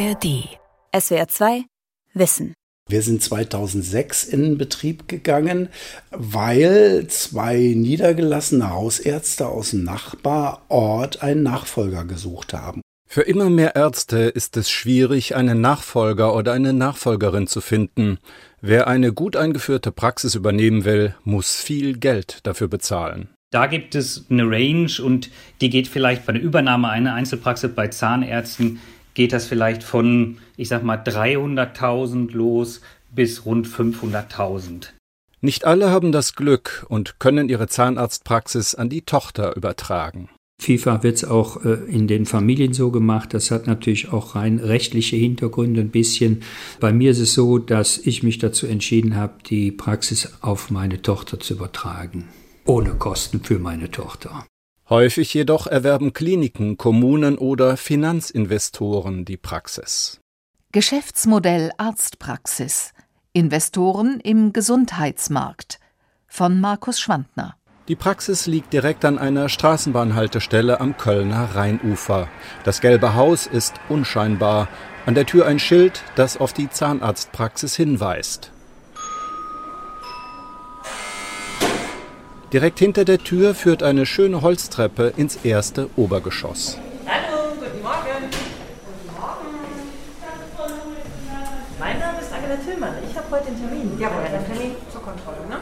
ARD. 0.00 0.48
SWR 0.98 1.28
2 1.28 1.64
Wissen. 2.14 2.54
Wir 2.88 3.02
sind 3.02 3.22
2006 3.22 4.24
in 4.24 4.56
Betrieb 4.56 5.08
gegangen, 5.08 5.68
weil 6.10 7.06
zwei 7.08 7.74
niedergelassene 7.76 8.70
Hausärzte 8.70 9.48
aus 9.48 9.72
dem 9.72 9.84
Nachbarort 9.84 11.22
einen 11.22 11.42
Nachfolger 11.42 12.06
gesucht 12.06 12.54
haben. 12.54 12.80
Für 13.06 13.22
immer 13.22 13.50
mehr 13.50 13.76
Ärzte 13.76 14.20
ist 14.20 14.56
es 14.56 14.70
schwierig, 14.70 15.36
einen 15.36 15.60
Nachfolger 15.60 16.34
oder 16.34 16.52
eine 16.52 16.72
Nachfolgerin 16.72 17.46
zu 17.46 17.60
finden. 17.60 18.18
Wer 18.62 18.88
eine 18.88 19.12
gut 19.12 19.36
eingeführte 19.36 19.92
Praxis 19.92 20.34
übernehmen 20.34 20.86
will, 20.86 21.14
muss 21.24 21.56
viel 21.56 21.98
Geld 21.98 22.38
dafür 22.44 22.68
bezahlen. 22.68 23.28
Da 23.50 23.66
gibt 23.66 23.94
es 23.96 24.26
eine 24.30 24.44
Range 24.44 24.92
und 25.04 25.28
die 25.60 25.68
geht 25.68 25.88
vielleicht 25.88 26.24
bei 26.24 26.32
der 26.32 26.40
Übernahme 26.40 26.88
einer 26.88 27.14
Einzelpraxis 27.14 27.74
bei 27.74 27.88
Zahnärzten 27.88 28.80
geht 29.20 29.34
das 29.34 29.44
vielleicht 29.44 29.82
von, 29.82 30.38
ich 30.56 30.68
sag 30.68 30.82
mal, 30.82 30.96
300.000 30.96 32.32
los 32.32 32.80
bis 33.14 33.44
rund 33.44 33.68
500.000. 33.68 34.86
Nicht 35.42 35.66
alle 35.66 35.90
haben 35.90 36.10
das 36.10 36.34
Glück 36.34 36.86
und 36.88 37.20
können 37.20 37.50
ihre 37.50 37.66
Zahnarztpraxis 37.66 38.74
an 38.74 38.88
die 38.88 39.02
Tochter 39.02 39.54
übertragen. 39.56 40.30
Vielfach 40.58 41.02
wird 41.02 41.16
es 41.16 41.24
auch 41.26 41.62
äh, 41.66 41.74
in 41.90 42.08
den 42.08 42.24
Familien 42.24 42.72
so 42.72 42.90
gemacht. 42.90 43.34
Das 43.34 43.50
hat 43.50 43.66
natürlich 43.66 44.10
auch 44.10 44.36
rein 44.36 44.58
rechtliche 44.58 45.16
Hintergründe 45.16 45.82
ein 45.82 45.90
bisschen. 45.90 46.42
Bei 46.80 46.90
mir 46.90 47.10
ist 47.10 47.20
es 47.20 47.34
so, 47.34 47.58
dass 47.58 47.98
ich 47.98 48.22
mich 48.22 48.38
dazu 48.38 48.66
entschieden 48.66 49.16
habe, 49.16 49.34
die 49.44 49.70
Praxis 49.70 50.32
auf 50.40 50.70
meine 50.70 51.02
Tochter 51.02 51.38
zu 51.38 51.52
übertragen. 51.52 52.28
Ohne 52.64 52.94
Kosten 52.94 53.40
für 53.40 53.58
meine 53.58 53.90
Tochter. 53.90 54.46
Häufig 54.90 55.32
jedoch 55.32 55.68
erwerben 55.68 56.12
Kliniken, 56.12 56.76
Kommunen 56.76 57.38
oder 57.38 57.76
Finanzinvestoren 57.76 59.24
die 59.24 59.36
Praxis. 59.36 60.20
Geschäftsmodell 60.72 61.70
Arztpraxis. 61.78 62.92
Investoren 63.32 64.18
im 64.18 64.52
Gesundheitsmarkt. 64.52 65.78
Von 66.26 66.60
Markus 66.60 66.98
Schwandner. 66.98 67.54
Die 67.86 67.94
Praxis 67.94 68.46
liegt 68.46 68.72
direkt 68.72 69.04
an 69.04 69.18
einer 69.20 69.48
Straßenbahnhaltestelle 69.48 70.80
am 70.80 70.96
Kölner 70.96 71.54
Rheinufer. 71.54 72.28
Das 72.64 72.80
gelbe 72.80 73.14
Haus 73.14 73.46
ist 73.46 73.74
unscheinbar. 73.88 74.68
An 75.06 75.14
der 75.14 75.24
Tür 75.24 75.46
ein 75.46 75.60
Schild, 75.60 76.02
das 76.16 76.36
auf 76.36 76.52
die 76.52 76.68
Zahnarztpraxis 76.68 77.76
hinweist. 77.76 78.50
Direkt 82.52 82.80
hinter 82.80 83.04
der 83.04 83.18
Tür 83.18 83.54
führt 83.54 83.84
eine 83.84 84.06
schöne 84.06 84.42
Holztreppe 84.42 85.12
ins 85.16 85.36
erste 85.44 85.88
Obergeschoss. 85.94 86.78
Hallo, 87.06 87.54
guten 87.54 87.80
Morgen. 87.80 88.26
Guten 88.26 89.20
Morgen. 89.20 89.54
Mein 91.78 91.98
Name 92.00 92.18
ist 92.20 92.32
Angela 92.32 92.56
Tillmann. 92.56 92.94
Ich 93.08 93.16
habe 93.16 93.30
heute 93.30 93.46
einen 93.46 93.60
Termin. 93.60 94.00
Jawohl, 94.00 94.24
einen 94.24 94.46
Termin 94.46 94.72
zur 94.90 95.00
Kontrolle, 95.00 95.46
ne? 95.48 95.58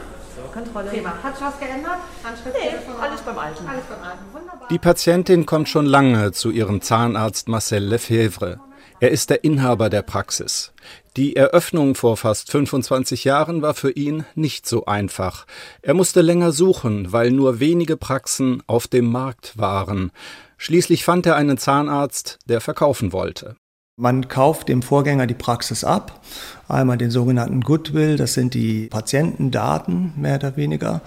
Kontrolle. 0.51 0.89
Prima. 0.89 1.13
Hat 1.21 1.35
sich 1.37 1.45
was 1.45 1.59
geändert? 1.59 1.99
Handschrift, 2.23 2.55
nee, 2.59 2.75
alles 2.99 3.21
beim 3.21 3.37
Alten. 3.37 3.67
Alles 3.67 3.83
beim 3.83 4.03
Alten. 4.03 4.23
Wunderbar. 4.33 4.67
Die 4.71 4.79
Patientin 4.79 5.45
kommt 5.45 5.69
schon 5.69 5.85
lange 5.85 6.31
zu 6.31 6.49
ihrem 6.49 6.81
Zahnarzt 6.81 7.47
Marcel 7.49 7.83
Lefebvre. 7.83 8.59
Er 8.99 9.11
ist 9.11 9.29
der 9.29 9.43
Inhaber 9.43 9.89
der 9.89 10.01
Praxis. 10.01 10.73
Die 11.15 11.35
Eröffnung 11.35 11.95
vor 11.95 12.17
fast 12.17 12.51
25 12.51 13.23
Jahren 13.23 13.61
war 13.61 13.73
für 13.73 13.91
ihn 13.91 14.25
nicht 14.35 14.67
so 14.67 14.85
einfach. 14.85 15.45
Er 15.81 15.93
musste 15.93 16.21
länger 16.21 16.51
suchen, 16.51 17.11
weil 17.11 17.31
nur 17.31 17.59
wenige 17.59 17.97
Praxen 17.97 18.61
auf 18.67 18.87
dem 18.87 19.05
Markt 19.05 19.57
waren. 19.57 20.11
Schließlich 20.57 21.05
fand 21.05 21.25
er 21.25 21.35
einen 21.35 21.57
Zahnarzt, 21.57 22.39
der 22.47 22.61
verkaufen 22.61 23.13
wollte. 23.13 23.55
Man 24.01 24.29
kauft 24.29 24.69
dem 24.69 24.81
Vorgänger 24.81 25.27
die 25.27 25.33
Praxis 25.33 25.83
ab. 25.83 26.21
Einmal 26.69 26.97
den 26.97 27.11
sogenannten 27.11 27.59
Goodwill, 27.59 28.15
das 28.15 28.33
sind 28.33 28.53
die 28.53 28.87
Patientendaten 28.87 30.13
mehr 30.15 30.35
oder 30.35 30.55
weniger, 30.55 31.01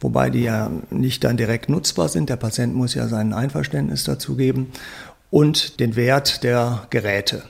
wobei 0.00 0.30
die 0.30 0.44
ja 0.44 0.70
nicht 0.88 1.22
dann 1.22 1.36
direkt 1.36 1.68
nutzbar 1.68 2.08
sind. 2.08 2.30
Der 2.30 2.36
Patient 2.36 2.74
muss 2.74 2.94
ja 2.94 3.08
sein 3.08 3.34
Einverständnis 3.34 4.04
dazu 4.04 4.36
geben 4.36 4.72
und 5.30 5.80
den 5.80 5.96
Wert 5.96 6.44
der 6.44 6.86
Geräte. 6.90 7.44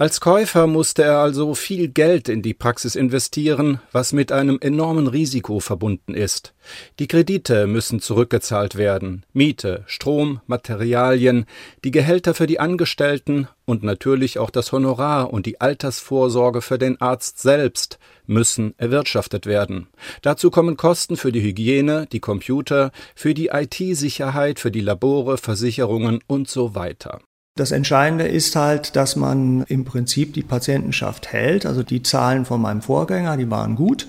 Als 0.00 0.20
Käufer 0.20 0.68
musste 0.68 1.02
er 1.02 1.18
also 1.18 1.56
viel 1.56 1.88
Geld 1.88 2.28
in 2.28 2.40
die 2.40 2.54
Praxis 2.54 2.94
investieren, 2.94 3.80
was 3.90 4.12
mit 4.12 4.30
einem 4.30 4.58
enormen 4.60 5.08
Risiko 5.08 5.58
verbunden 5.58 6.14
ist. 6.14 6.54
Die 7.00 7.08
Kredite 7.08 7.66
müssen 7.66 7.98
zurückgezahlt 7.98 8.76
werden, 8.76 9.26
Miete, 9.32 9.82
Strom, 9.88 10.40
Materialien, 10.46 11.46
die 11.82 11.90
Gehälter 11.90 12.34
für 12.34 12.46
die 12.46 12.60
Angestellten 12.60 13.48
und 13.64 13.82
natürlich 13.82 14.38
auch 14.38 14.50
das 14.50 14.70
Honorar 14.70 15.32
und 15.32 15.46
die 15.46 15.60
Altersvorsorge 15.60 16.62
für 16.62 16.78
den 16.78 17.00
Arzt 17.00 17.40
selbst 17.40 17.98
müssen 18.28 18.74
erwirtschaftet 18.78 19.46
werden. 19.46 19.88
Dazu 20.22 20.50
kommen 20.50 20.76
Kosten 20.76 21.16
für 21.16 21.32
die 21.32 21.42
Hygiene, 21.42 22.06
die 22.12 22.20
Computer, 22.20 22.92
für 23.14 23.34
die 23.34 23.48
IT-Sicherheit, 23.48 24.60
für 24.60 24.70
die 24.70 24.80
Labore, 24.80 25.38
Versicherungen 25.38 26.20
und 26.26 26.48
so 26.48 26.74
weiter. 26.74 27.20
Das 27.58 27.72
Entscheidende 27.72 28.28
ist 28.28 28.54
halt, 28.54 28.94
dass 28.94 29.16
man 29.16 29.64
im 29.64 29.84
Prinzip 29.84 30.32
die 30.32 30.44
Patientenschaft 30.44 31.32
hält. 31.32 31.66
Also 31.66 31.82
die 31.82 32.04
Zahlen 32.04 32.44
von 32.44 32.62
meinem 32.62 32.82
Vorgänger, 32.82 33.36
die 33.36 33.50
waren 33.50 33.74
gut. 33.74 34.06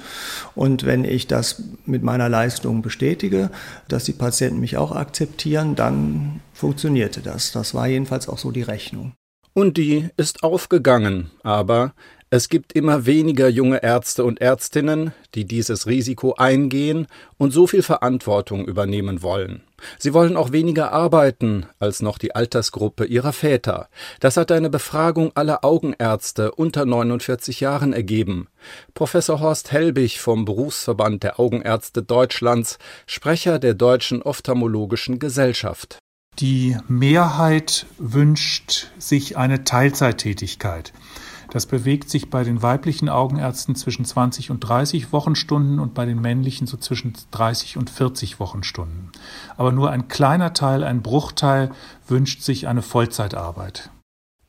Und 0.53 0.85
wenn 0.85 1.03
ich 1.03 1.25
das 1.25 1.63
mit 1.87 2.03
meiner 2.03 2.29
Leistung 2.29 2.83
bestätige, 2.83 3.49
dass 3.87 4.03
die 4.03 4.13
Patienten 4.13 4.59
mich 4.59 4.77
auch 4.77 4.91
akzeptieren, 4.91 5.75
dann 5.75 6.41
funktionierte 6.53 7.21
das. 7.21 7.51
Das 7.51 7.73
war 7.73 7.87
jedenfalls 7.87 8.29
auch 8.29 8.37
so 8.37 8.51
die 8.51 8.61
Rechnung. 8.61 9.13
Und 9.53 9.77
die 9.77 10.09
ist 10.15 10.43
aufgegangen, 10.43 11.31
aber 11.41 11.93
es 12.31 12.47
gibt 12.47 12.73
immer 12.73 13.07
weniger 13.07 13.49
junge 13.49 13.81
Ärzte 13.81 14.23
und 14.23 14.39
Ärztinnen, 14.39 15.13
die 15.33 15.45
dieses 15.45 15.87
Risiko 15.87 16.35
eingehen 16.35 17.07
und 17.39 17.51
so 17.51 17.65
viel 17.65 17.81
Verantwortung 17.81 18.65
übernehmen 18.65 19.23
wollen. 19.23 19.63
Sie 19.97 20.13
wollen 20.13 20.37
auch 20.37 20.51
weniger 20.51 20.91
arbeiten 20.91 21.65
als 21.79 22.03
noch 22.03 22.19
die 22.19 22.35
Altersgruppe 22.35 23.05
ihrer 23.05 23.33
Väter. 23.33 23.89
Das 24.19 24.37
hat 24.37 24.51
eine 24.51 24.69
Befragung 24.69 25.31
aller 25.33 25.65
Augenärzte 25.65 26.51
unter 26.51 26.85
49 26.85 27.61
Jahren 27.61 27.93
ergeben. 27.93 28.47
Professor 28.93 29.39
Horst 29.39 29.71
Helbig 29.71 30.19
vom 30.19 30.45
Berufsverband 30.45 31.23
der 31.23 31.39
Augenärzte 31.39 32.03
Deutschlands, 32.03 32.77
Sprecher 33.07 33.57
der 33.57 33.73
Deutschen 33.73 34.21
Ophthalmologischen 34.21 35.17
Gesellschaft. 35.17 35.97
Die 36.37 36.77
Mehrheit 36.87 37.87
wünscht 37.97 38.91
sich 38.99 39.35
eine 39.35 39.63
Teilzeittätigkeit. 39.63 40.93
Das 41.51 41.65
bewegt 41.65 42.09
sich 42.09 42.29
bei 42.29 42.43
den 42.43 42.61
weiblichen 42.61 43.09
Augenärzten 43.09 43.75
zwischen 43.75 44.05
20 44.05 44.51
und 44.51 44.59
30 44.59 45.11
Wochenstunden 45.11 45.79
und 45.79 45.95
bei 45.95 46.05
den 46.05 46.21
männlichen 46.21 46.67
so 46.67 46.77
zwischen 46.77 47.13
30 47.31 47.77
und 47.77 47.89
40 47.89 48.39
Wochenstunden. 48.39 49.11
Aber 49.57 49.71
nur 49.71 49.89
ein 49.89 50.07
kleiner 50.07 50.53
Teil, 50.53 50.83
ein 50.83 51.01
Bruchteil 51.01 51.71
wünscht 52.07 52.43
sich 52.43 52.67
eine 52.67 52.83
Vollzeitarbeit. 52.83 53.89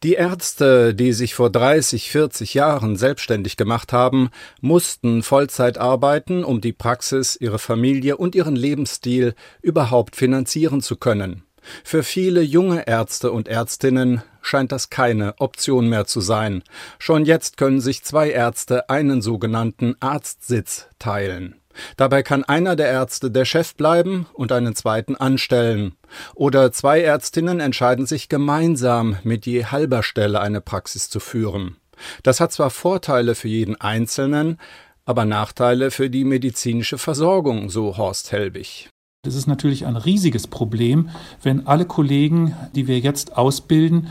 Die 0.02 0.14
Ärzte, 0.14 0.94
die 0.94 1.12
sich 1.12 1.34
vor 1.34 1.50
30, 1.50 2.10
40 2.10 2.54
Jahren 2.54 2.96
selbstständig 2.96 3.58
gemacht 3.58 3.92
haben, 3.92 4.30
mussten 4.62 5.22
Vollzeit 5.22 5.76
arbeiten, 5.76 6.42
um 6.42 6.62
die 6.62 6.72
Praxis, 6.72 7.36
ihre 7.38 7.58
Familie 7.58 8.16
und 8.16 8.34
ihren 8.34 8.56
Lebensstil 8.56 9.34
überhaupt 9.60 10.16
finanzieren 10.16 10.80
zu 10.80 10.96
können. 10.96 11.44
Für 11.84 12.02
viele 12.02 12.42
junge 12.42 12.86
Ärzte 12.86 13.32
und 13.32 13.48
Ärztinnen 13.48 14.22
scheint 14.42 14.72
das 14.72 14.90
keine 14.90 15.34
Option 15.38 15.88
mehr 15.88 16.06
zu 16.06 16.20
sein. 16.20 16.62
Schon 16.98 17.24
jetzt 17.24 17.56
können 17.56 17.80
sich 17.80 18.02
zwei 18.02 18.30
Ärzte 18.30 18.88
einen 18.88 19.22
sogenannten 19.22 19.96
Arztsitz 20.00 20.88
teilen. 20.98 21.56
Dabei 21.96 22.22
kann 22.22 22.44
einer 22.44 22.76
der 22.76 22.88
Ärzte 22.88 23.30
der 23.30 23.44
Chef 23.44 23.74
bleiben 23.74 24.26
und 24.32 24.52
einen 24.52 24.74
zweiten 24.74 25.16
anstellen. 25.16 25.94
Oder 26.34 26.72
zwei 26.72 27.00
Ärztinnen 27.00 27.60
entscheiden 27.60 28.06
sich 28.06 28.28
gemeinsam 28.28 29.16
mit 29.22 29.46
je 29.46 29.66
halber 29.66 30.02
Stelle 30.02 30.40
eine 30.40 30.60
Praxis 30.60 31.08
zu 31.08 31.20
führen. 31.20 31.76
Das 32.22 32.40
hat 32.40 32.52
zwar 32.52 32.70
Vorteile 32.70 33.34
für 33.34 33.48
jeden 33.48 33.80
Einzelnen, 33.80 34.58
aber 35.04 35.24
Nachteile 35.24 35.90
für 35.90 36.10
die 36.10 36.24
medizinische 36.24 36.98
Versorgung, 36.98 37.70
so 37.70 37.96
Horst 37.96 38.32
Helbig. 38.32 38.90
Das 39.22 39.34
ist 39.34 39.46
natürlich 39.46 39.84
ein 39.84 39.96
riesiges 39.96 40.46
Problem, 40.46 41.10
wenn 41.42 41.66
alle 41.66 41.84
Kollegen, 41.84 42.54
die 42.74 42.88
wir 42.88 43.00
jetzt 43.00 43.36
ausbilden, 43.36 44.08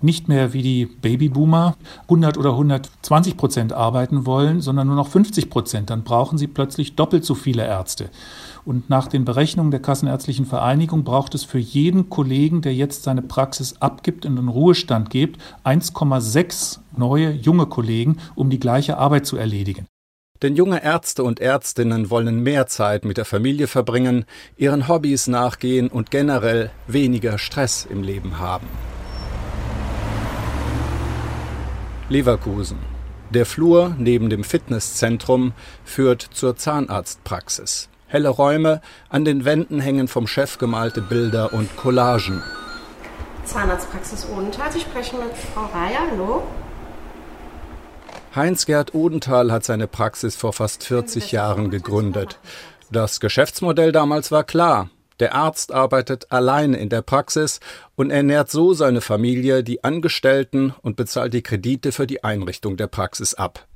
nicht 0.00 0.28
mehr 0.28 0.52
wie 0.52 0.62
die 0.62 0.86
Babyboomer 0.86 1.74
100 2.02 2.38
oder 2.38 2.50
120 2.50 3.36
Prozent 3.36 3.72
arbeiten 3.72 4.26
wollen, 4.26 4.60
sondern 4.60 4.86
nur 4.86 4.94
noch 4.94 5.08
50 5.08 5.50
Prozent. 5.50 5.90
Dann 5.90 6.04
brauchen 6.04 6.38
sie 6.38 6.46
plötzlich 6.46 6.94
doppelt 6.94 7.24
so 7.24 7.34
viele 7.34 7.64
Ärzte. 7.64 8.10
Und 8.64 8.88
nach 8.88 9.08
den 9.08 9.24
Berechnungen 9.24 9.72
der 9.72 9.82
Kassenärztlichen 9.82 10.46
Vereinigung 10.46 11.02
braucht 11.02 11.34
es 11.34 11.42
für 11.42 11.58
jeden 11.58 12.08
Kollegen, 12.08 12.62
der 12.62 12.76
jetzt 12.76 13.02
seine 13.02 13.22
Praxis 13.22 13.80
abgibt 13.80 14.24
und 14.24 14.32
in 14.32 14.36
den 14.36 14.48
Ruhestand 14.48 15.10
gibt, 15.10 15.40
1,6 15.64 16.78
neue 16.96 17.32
junge 17.32 17.66
Kollegen, 17.66 18.18
um 18.36 18.50
die 18.50 18.60
gleiche 18.60 18.98
Arbeit 18.98 19.26
zu 19.26 19.36
erledigen. 19.36 19.88
Denn 20.44 20.56
junge 20.56 20.84
Ärzte 20.84 21.24
und 21.24 21.40
Ärztinnen 21.40 22.10
wollen 22.10 22.42
mehr 22.42 22.66
Zeit 22.66 23.06
mit 23.06 23.16
der 23.16 23.24
Familie 23.24 23.66
verbringen, 23.66 24.26
ihren 24.58 24.88
Hobbys 24.88 25.26
nachgehen 25.26 25.88
und 25.88 26.10
generell 26.10 26.70
weniger 26.86 27.38
Stress 27.38 27.86
im 27.88 28.02
Leben 28.02 28.38
haben. 28.38 28.68
Leverkusen. 32.10 32.76
Der 33.30 33.46
Flur 33.46 33.94
neben 33.96 34.28
dem 34.28 34.44
Fitnesszentrum 34.44 35.54
führt 35.82 36.20
zur 36.20 36.56
Zahnarztpraxis. 36.56 37.88
Helle 38.06 38.28
Räume, 38.28 38.82
an 39.08 39.24
den 39.24 39.46
Wänden 39.46 39.80
hängen 39.80 40.08
vom 40.08 40.26
Chef 40.26 40.58
gemalte 40.58 41.00
Bilder 41.00 41.54
und 41.54 41.74
Collagen. 41.78 42.42
Zahnarztpraxis 43.46 44.26
Odenthal. 44.28 44.70
Sie 44.70 44.80
sprechen 44.80 45.20
mit 45.20 45.34
Frau 45.54 45.64
Reier. 45.72 46.00
Hallo? 46.10 46.42
Heinz-Gerd 48.34 48.94
Odenthal 48.94 49.52
hat 49.52 49.64
seine 49.64 49.86
Praxis 49.86 50.34
vor 50.34 50.52
fast 50.52 50.82
40 50.82 51.30
Jahren 51.30 51.70
gegründet. 51.70 52.40
Das 52.90 53.20
Geschäftsmodell 53.20 53.92
damals 53.92 54.32
war 54.32 54.42
klar. 54.42 54.90
Der 55.20 55.36
Arzt 55.36 55.70
arbeitet 55.70 56.32
alleine 56.32 56.76
in 56.78 56.88
der 56.88 57.02
Praxis 57.02 57.60
und 57.94 58.10
ernährt 58.10 58.50
so 58.50 58.74
seine 58.74 59.00
Familie, 59.00 59.62
die 59.62 59.84
Angestellten 59.84 60.74
und 60.82 60.96
bezahlt 60.96 61.32
die 61.32 61.42
Kredite 61.42 61.92
für 61.92 62.08
die 62.08 62.24
Einrichtung 62.24 62.76
der 62.76 62.88
Praxis 62.88 63.34
ab. 63.34 63.68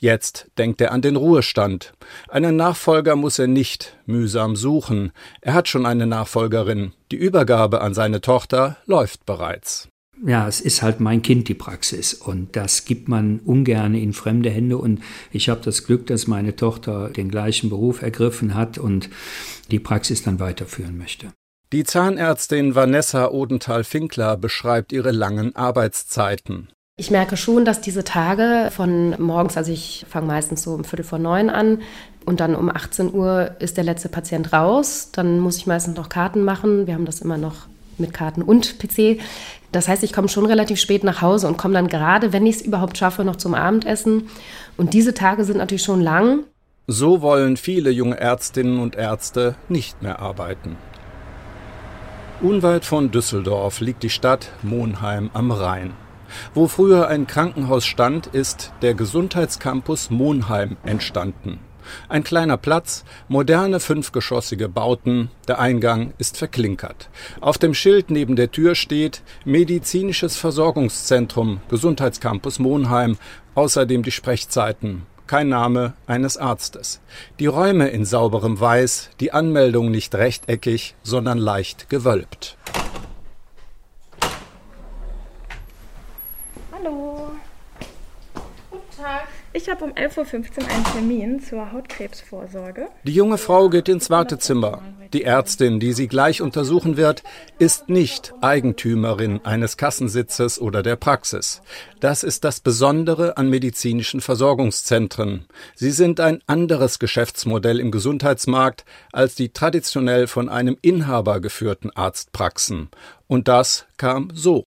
Jetzt 0.00 0.50
denkt 0.58 0.80
er 0.80 0.90
an 0.90 1.02
den 1.02 1.14
Ruhestand. 1.14 1.92
Einen 2.28 2.56
Nachfolger 2.56 3.14
muss 3.14 3.38
er 3.38 3.46
nicht 3.46 3.96
mühsam 4.06 4.56
suchen. 4.56 5.12
Er 5.40 5.54
hat 5.54 5.68
schon 5.68 5.86
eine 5.86 6.08
Nachfolgerin. 6.08 6.92
Die 7.12 7.16
Übergabe 7.16 7.80
an 7.80 7.94
seine 7.94 8.20
Tochter 8.20 8.76
läuft 8.86 9.24
bereits. 9.24 9.88
Ja, 10.26 10.46
es 10.46 10.60
ist 10.60 10.82
halt 10.82 11.00
mein 11.00 11.22
Kind, 11.22 11.48
die 11.48 11.54
Praxis. 11.54 12.12
Und 12.12 12.54
das 12.56 12.84
gibt 12.84 13.08
man 13.08 13.40
ungern 13.40 13.94
in 13.94 14.12
fremde 14.12 14.50
Hände. 14.50 14.76
Und 14.76 15.00
ich 15.32 15.48
habe 15.48 15.60
das 15.64 15.84
Glück, 15.84 16.06
dass 16.06 16.26
meine 16.26 16.56
Tochter 16.56 17.08
den 17.08 17.30
gleichen 17.30 17.70
Beruf 17.70 18.02
ergriffen 18.02 18.54
hat 18.54 18.76
und 18.76 19.08
die 19.70 19.78
Praxis 19.78 20.22
dann 20.22 20.38
weiterführen 20.38 20.98
möchte. 20.98 21.32
Die 21.72 21.84
Zahnärztin 21.84 22.74
Vanessa 22.74 23.30
Odenthal-Finkler 23.30 24.36
beschreibt 24.36 24.92
ihre 24.92 25.12
langen 25.12 25.54
Arbeitszeiten. 25.54 26.68
Ich 26.96 27.10
merke 27.10 27.38
schon, 27.38 27.64
dass 27.64 27.80
diese 27.80 28.04
Tage 28.04 28.70
von 28.70 29.14
morgens, 29.22 29.56
also 29.56 29.72
ich 29.72 30.04
fange 30.10 30.26
meistens 30.26 30.62
so 30.62 30.74
um 30.74 30.84
Viertel 30.84 31.04
vor 31.04 31.18
neun 31.18 31.48
an 31.48 31.80
und 32.26 32.40
dann 32.40 32.54
um 32.54 32.68
18 32.68 33.14
Uhr 33.14 33.52
ist 33.58 33.78
der 33.78 33.84
letzte 33.84 34.10
Patient 34.10 34.52
raus. 34.52 35.08
Dann 35.12 35.40
muss 35.40 35.56
ich 35.56 35.66
meistens 35.66 35.96
noch 35.96 36.10
Karten 36.10 36.42
machen. 36.42 36.86
Wir 36.86 36.94
haben 36.94 37.06
das 37.06 37.22
immer 37.22 37.38
noch 37.38 37.68
mit 37.96 38.12
Karten 38.12 38.42
und 38.42 38.78
PC. 38.78 39.20
Das 39.72 39.86
heißt, 39.86 40.02
ich 40.02 40.12
komme 40.12 40.28
schon 40.28 40.46
relativ 40.46 40.80
spät 40.80 41.04
nach 41.04 41.22
Hause 41.22 41.46
und 41.46 41.56
komme 41.56 41.74
dann 41.74 41.88
gerade, 41.88 42.32
wenn 42.32 42.46
ich 42.46 42.56
es 42.56 42.62
überhaupt 42.62 42.98
schaffe, 42.98 43.24
noch 43.24 43.36
zum 43.36 43.54
Abendessen. 43.54 44.28
Und 44.76 44.94
diese 44.94 45.14
Tage 45.14 45.44
sind 45.44 45.58
natürlich 45.58 45.84
schon 45.84 46.00
lang. 46.00 46.44
So 46.86 47.22
wollen 47.22 47.56
viele 47.56 47.90
junge 47.90 48.18
Ärztinnen 48.18 48.80
und 48.80 48.96
Ärzte 48.96 49.54
nicht 49.68 50.02
mehr 50.02 50.18
arbeiten. 50.18 50.76
Unweit 52.40 52.84
von 52.84 53.10
Düsseldorf 53.10 53.80
liegt 53.80 54.02
die 54.02 54.10
Stadt 54.10 54.50
Monheim 54.62 55.30
am 55.34 55.52
Rhein. 55.52 55.92
Wo 56.54 56.68
früher 56.68 57.08
ein 57.08 57.26
Krankenhaus 57.26 57.84
stand, 57.84 58.26
ist 58.28 58.72
der 58.82 58.94
Gesundheitscampus 58.94 60.10
Monheim 60.10 60.76
entstanden. 60.84 61.60
Ein 62.08 62.24
kleiner 62.24 62.56
Platz, 62.56 63.04
moderne 63.28 63.80
fünfgeschossige 63.80 64.68
Bauten, 64.68 65.30
der 65.48 65.58
Eingang 65.58 66.12
ist 66.18 66.36
verklinkert. 66.36 67.08
Auf 67.40 67.58
dem 67.58 67.74
Schild 67.74 68.10
neben 68.10 68.36
der 68.36 68.50
Tür 68.50 68.74
steht 68.74 69.22
Medizinisches 69.44 70.36
Versorgungszentrum 70.36 71.60
Gesundheitscampus 71.68 72.58
Monheim, 72.58 73.16
außerdem 73.54 74.02
die 74.02 74.10
Sprechzeiten. 74.10 75.06
Kein 75.26 75.48
Name 75.48 75.94
eines 76.08 76.36
Arztes. 76.36 77.00
Die 77.38 77.46
Räume 77.46 77.88
in 77.90 78.04
sauberem 78.04 78.58
Weiß, 78.58 79.10
die 79.20 79.32
Anmeldung 79.32 79.92
nicht 79.92 80.16
rechteckig, 80.16 80.96
sondern 81.04 81.38
leicht 81.38 81.88
gewölbt. 81.88 82.56
Hallo. 86.72 87.30
Guten 88.72 88.96
Tag. 88.96 89.28
Ich 89.52 89.68
habe 89.68 89.84
um 89.84 89.90
11.15 89.90 90.62
Uhr 90.62 90.68
einen 90.68 90.84
Termin 90.84 91.40
zur 91.42 91.72
Hautkrebsvorsorge. 91.72 92.86
Die 93.02 93.12
junge 93.12 93.36
Frau 93.36 93.68
geht 93.68 93.88
ins 93.88 94.08
Wartezimmer. 94.08 94.80
Die 95.12 95.24
Ärztin, 95.24 95.80
die 95.80 95.92
sie 95.92 96.06
gleich 96.06 96.40
untersuchen 96.40 96.96
wird, 96.96 97.24
ist 97.58 97.88
nicht 97.88 98.32
Eigentümerin 98.42 99.44
eines 99.44 99.76
Kassensitzes 99.76 100.60
oder 100.60 100.84
der 100.84 100.94
Praxis. 100.94 101.62
Das 101.98 102.22
ist 102.22 102.44
das 102.44 102.60
Besondere 102.60 103.38
an 103.38 103.50
medizinischen 103.50 104.20
Versorgungszentren. 104.20 105.46
Sie 105.74 105.90
sind 105.90 106.20
ein 106.20 106.42
anderes 106.46 107.00
Geschäftsmodell 107.00 107.80
im 107.80 107.90
Gesundheitsmarkt 107.90 108.84
als 109.12 109.34
die 109.34 109.48
traditionell 109.48 110.28
von 110.28 110.48
einem 110.48 110.76
Inhaber 110.80 111.40
geführten 111.40 111.90
Arztpraxen. 111.90 112.88
Und 113.26 113.48
das 113.48 113.86
kam 113.96 114.30
so. 114.32 114.62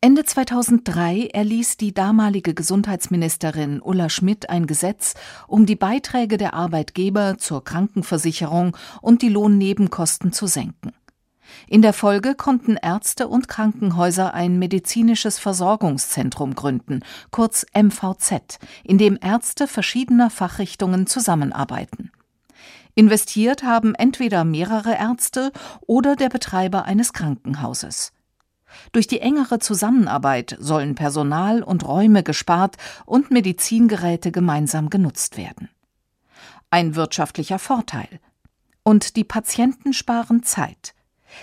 Ende 0.00 0.24
2003 0.24 1.30
erließ 1.32 1.76
die 1.76 1.92
damalige 1.92 2.54
Gesundheitsministerin 2.54 3.82
Ulla 3.82 4.08
Schmidt 4.08 4.48
ein 4.48 4.68
Gesetz, 4.68 5.14
um 5.48 5.66
die 5.66 5.74
Beiträge 5.74 6.36
der 6.36 6.54
Arbeitgeber 6.54 7.36
zur 7.38 7.64
Krankenversicherung 7.64 8.76
und 9.02 9.22
die 9.22 9.28
Lohnnebenkosten 9.28 10.32
zu 10.32 10.46
senken. 10.46 10.92
In 11.66 11.82
der 11.82 11.92
Folge 11.92 12.36
konnten 12.36 12.76
Ärzte 12.76 13.26
und 13.26 13.48
Krankenhäuser 13.48 14.34
ein 14.34 14.60
medizinisches 14.60 15.40
Versorgungszentrum 15.40 16.54
gründen, 16.54 17.00
kurz 17.32 17.66
MVZ, 17.74 18.60
in 18.84 18.98
dem 18.98 19.18
Ärzte 19.20 19.66
verschiedener 19.66 20.30
Fachrichtungen 20.30 21.08
zusammenarbeiten. 21.08 22.12
Investiert 22.94 23.64
haben 23.64 23.96
entweder 23.96 24.44
mehrere 24.44 24.94
Ärzte 24.94 25.50
oder 25.80 26.14
der 26.14 26.28
Betreiber 26.28 26.84
eines 26.84 27.12
Krankenhauses. 27.12 28.12
Durch 28.92 29.06
die 29.06 29.20
engere 29.20 29.58
Zusammenarbeit 29.58 30.56
sollen 30.60 30.94
Personal 30.94 31.62
und 31.62 31.86
Räume 31.86 32.22
gespart 32.22 32.76
und 33.06 33.30
Medizingeräte 33.30 34.32
gemeinsam 34.32 34.90
genutzt 34.90 35.36
werden. 35.36 35.68
Ein 36.70 36.94
wirtschaftlicher 36.94 37.58
Vorteil. 37.58 38.20
Und 38.82 39.16
die 39.16 39.24
Patienten 39.24 39.92
sparen 39.92 40.42
Zeit. 40.42 40.94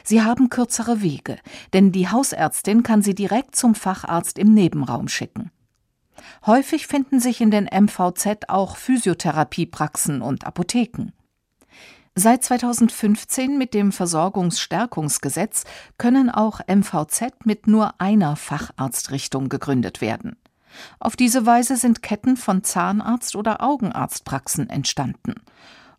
Sie 0.03 0.21
haben 0.21 0.49
kürzere 0.49 1.01
Wege, 1.01 1.37
denn 1.73 1.91
die 1.91 2.09
Hausärztin 2.09 2.83
kann 2.83 3.01
sie 3.01 3.15
direkt 3.15 3.55
zum 3.55 3.75
Facharzt 3.75 4.39
im 4.39 4.53
Nebenraum 4.53 5.07
schicken. 5.07 5.51
Häufig 6.45 6.87
finden 6.87 7.19
sich 7.19 7.41
in 7.41 7.51
den 7.51 7.65
MVZ 7.65 8.49
auch 8.49 8.77
Physiotherapiepraxen 8.77 10.21
und 10.21 10.45
Apotheken. 10.45 11.11
Seit 12.17 12.45
2015 12.45 13.57
mit 13.57 13.73
dem 13.73 13.91
Versorgungsstärkungsgesetz 13.91 15.65
können 15.97 16.29
auch 16.29 16.61
MVZ 16.65 17.45
mit 17.45 17.67
nur 17.67 17.99
einer 17.99 18.37
Facharztrichtung 18.37 19.49
gegründet 19.49 19.99
werden. 19.99 20.37
Auf 20.99 21.17
diese 21.17 21.45
Weise 21.45 21.75
sind 21.75 22.01
Ketten 22.01 22.37
von 22.37 22.63
Zahnarzt- 22.63 23.35
oder 23.35 23.61
Augenarztpraxen 23.61 24.69
entstanden. 24.69 25.35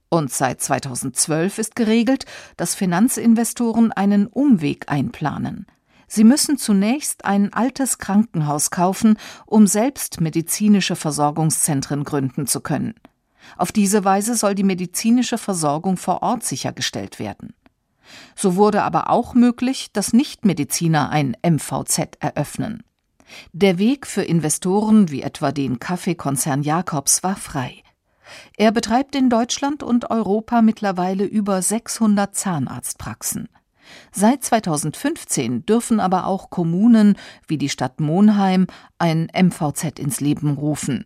Und 0.08 0.32
seit 0.32 0.62
2012 0.62 1.58
ist 1.58 1.76
geregelt, 1.76 2.24
dass 2.56 2.74
Finanzinvestoren 2.74 3.92
einen 3.92 4.26
Umweg 4.26 4.90
einplanen. 4.90 5.66
Sie 6.08 6.24
müssen 6.24 6.56
zunächst 6.56 7.26
ein 7.26 7.52
altes 7.52 7.98
Krankenhaus 7.98 8.70
kaufen, 8.70 9.18
um 9.44 9.66
selbst 9.66 10.22
medizinische 10.22 10.96
Versorgungszentren 10.96 12.04
gründen 12.04 12.46
zu 12.46 12.60
können. 12.60 12.94
Auf 13.56 13.72
diese 13.72 14.04
Weise 14.04 14.34
soll 14.34 14.54
die 14.54 14.64
medizinische 14.64 15.38
Versorgung 15.38 15.96
vor 15.96 16.22
Ort 16.22 16.44
sichergestellt 16.44 17.18
werden. 17.18 17.54
So 18.34 18.56
wurde 18.56 18.82
aber 18.82 19.10
auch 19.10 19.34
möglich, 19.34 19.90
dass 19.92 20.12
Nichtmediziner 20.12 21.10
ein 21.10 21.36
MVZ 21.44 22.18
eröffnen. 22.20 22.82
Der 23.52 23.78
Weg 23.78 24.06
für 24.06 24.22
Investoren 24.22 25.10
wie 25.10 25.22
etwa 25.22 25.50
den 25.50 25.80
Kaffeekonzern 25.80 26.62
Jakobs 26.62 27.22
war 27.22 27.36
frei. 27.36 27.82
Er 28.56 28.72
betreibt 28.72 29.14
in 29.14 29.30
Deutschland 29.30 29.82
und 29.82 30.10
Europa 30.10 30.62
mittlerweile 30.62 31.24
über 31.24 31.62
600 31.62 32.34
Zahnarztpraxen. 32.34 33.48
Seit 34.10 34.42
2015 34.44 35.64
dürfen 35.64 36.00
aber 36.00 36.26
auch 36.26 36.50
Kommunen 36.50 37.16
wie 37.46 37.58
die 37.58 37.68
Stadt 37.68 38.00
Monheim 38.00 38.66
ein 38.98 39.28
MVZ 39.32 39.98
ins 39.98 40.20
Leben 40.20 40.54
rufen. 40.54 41.04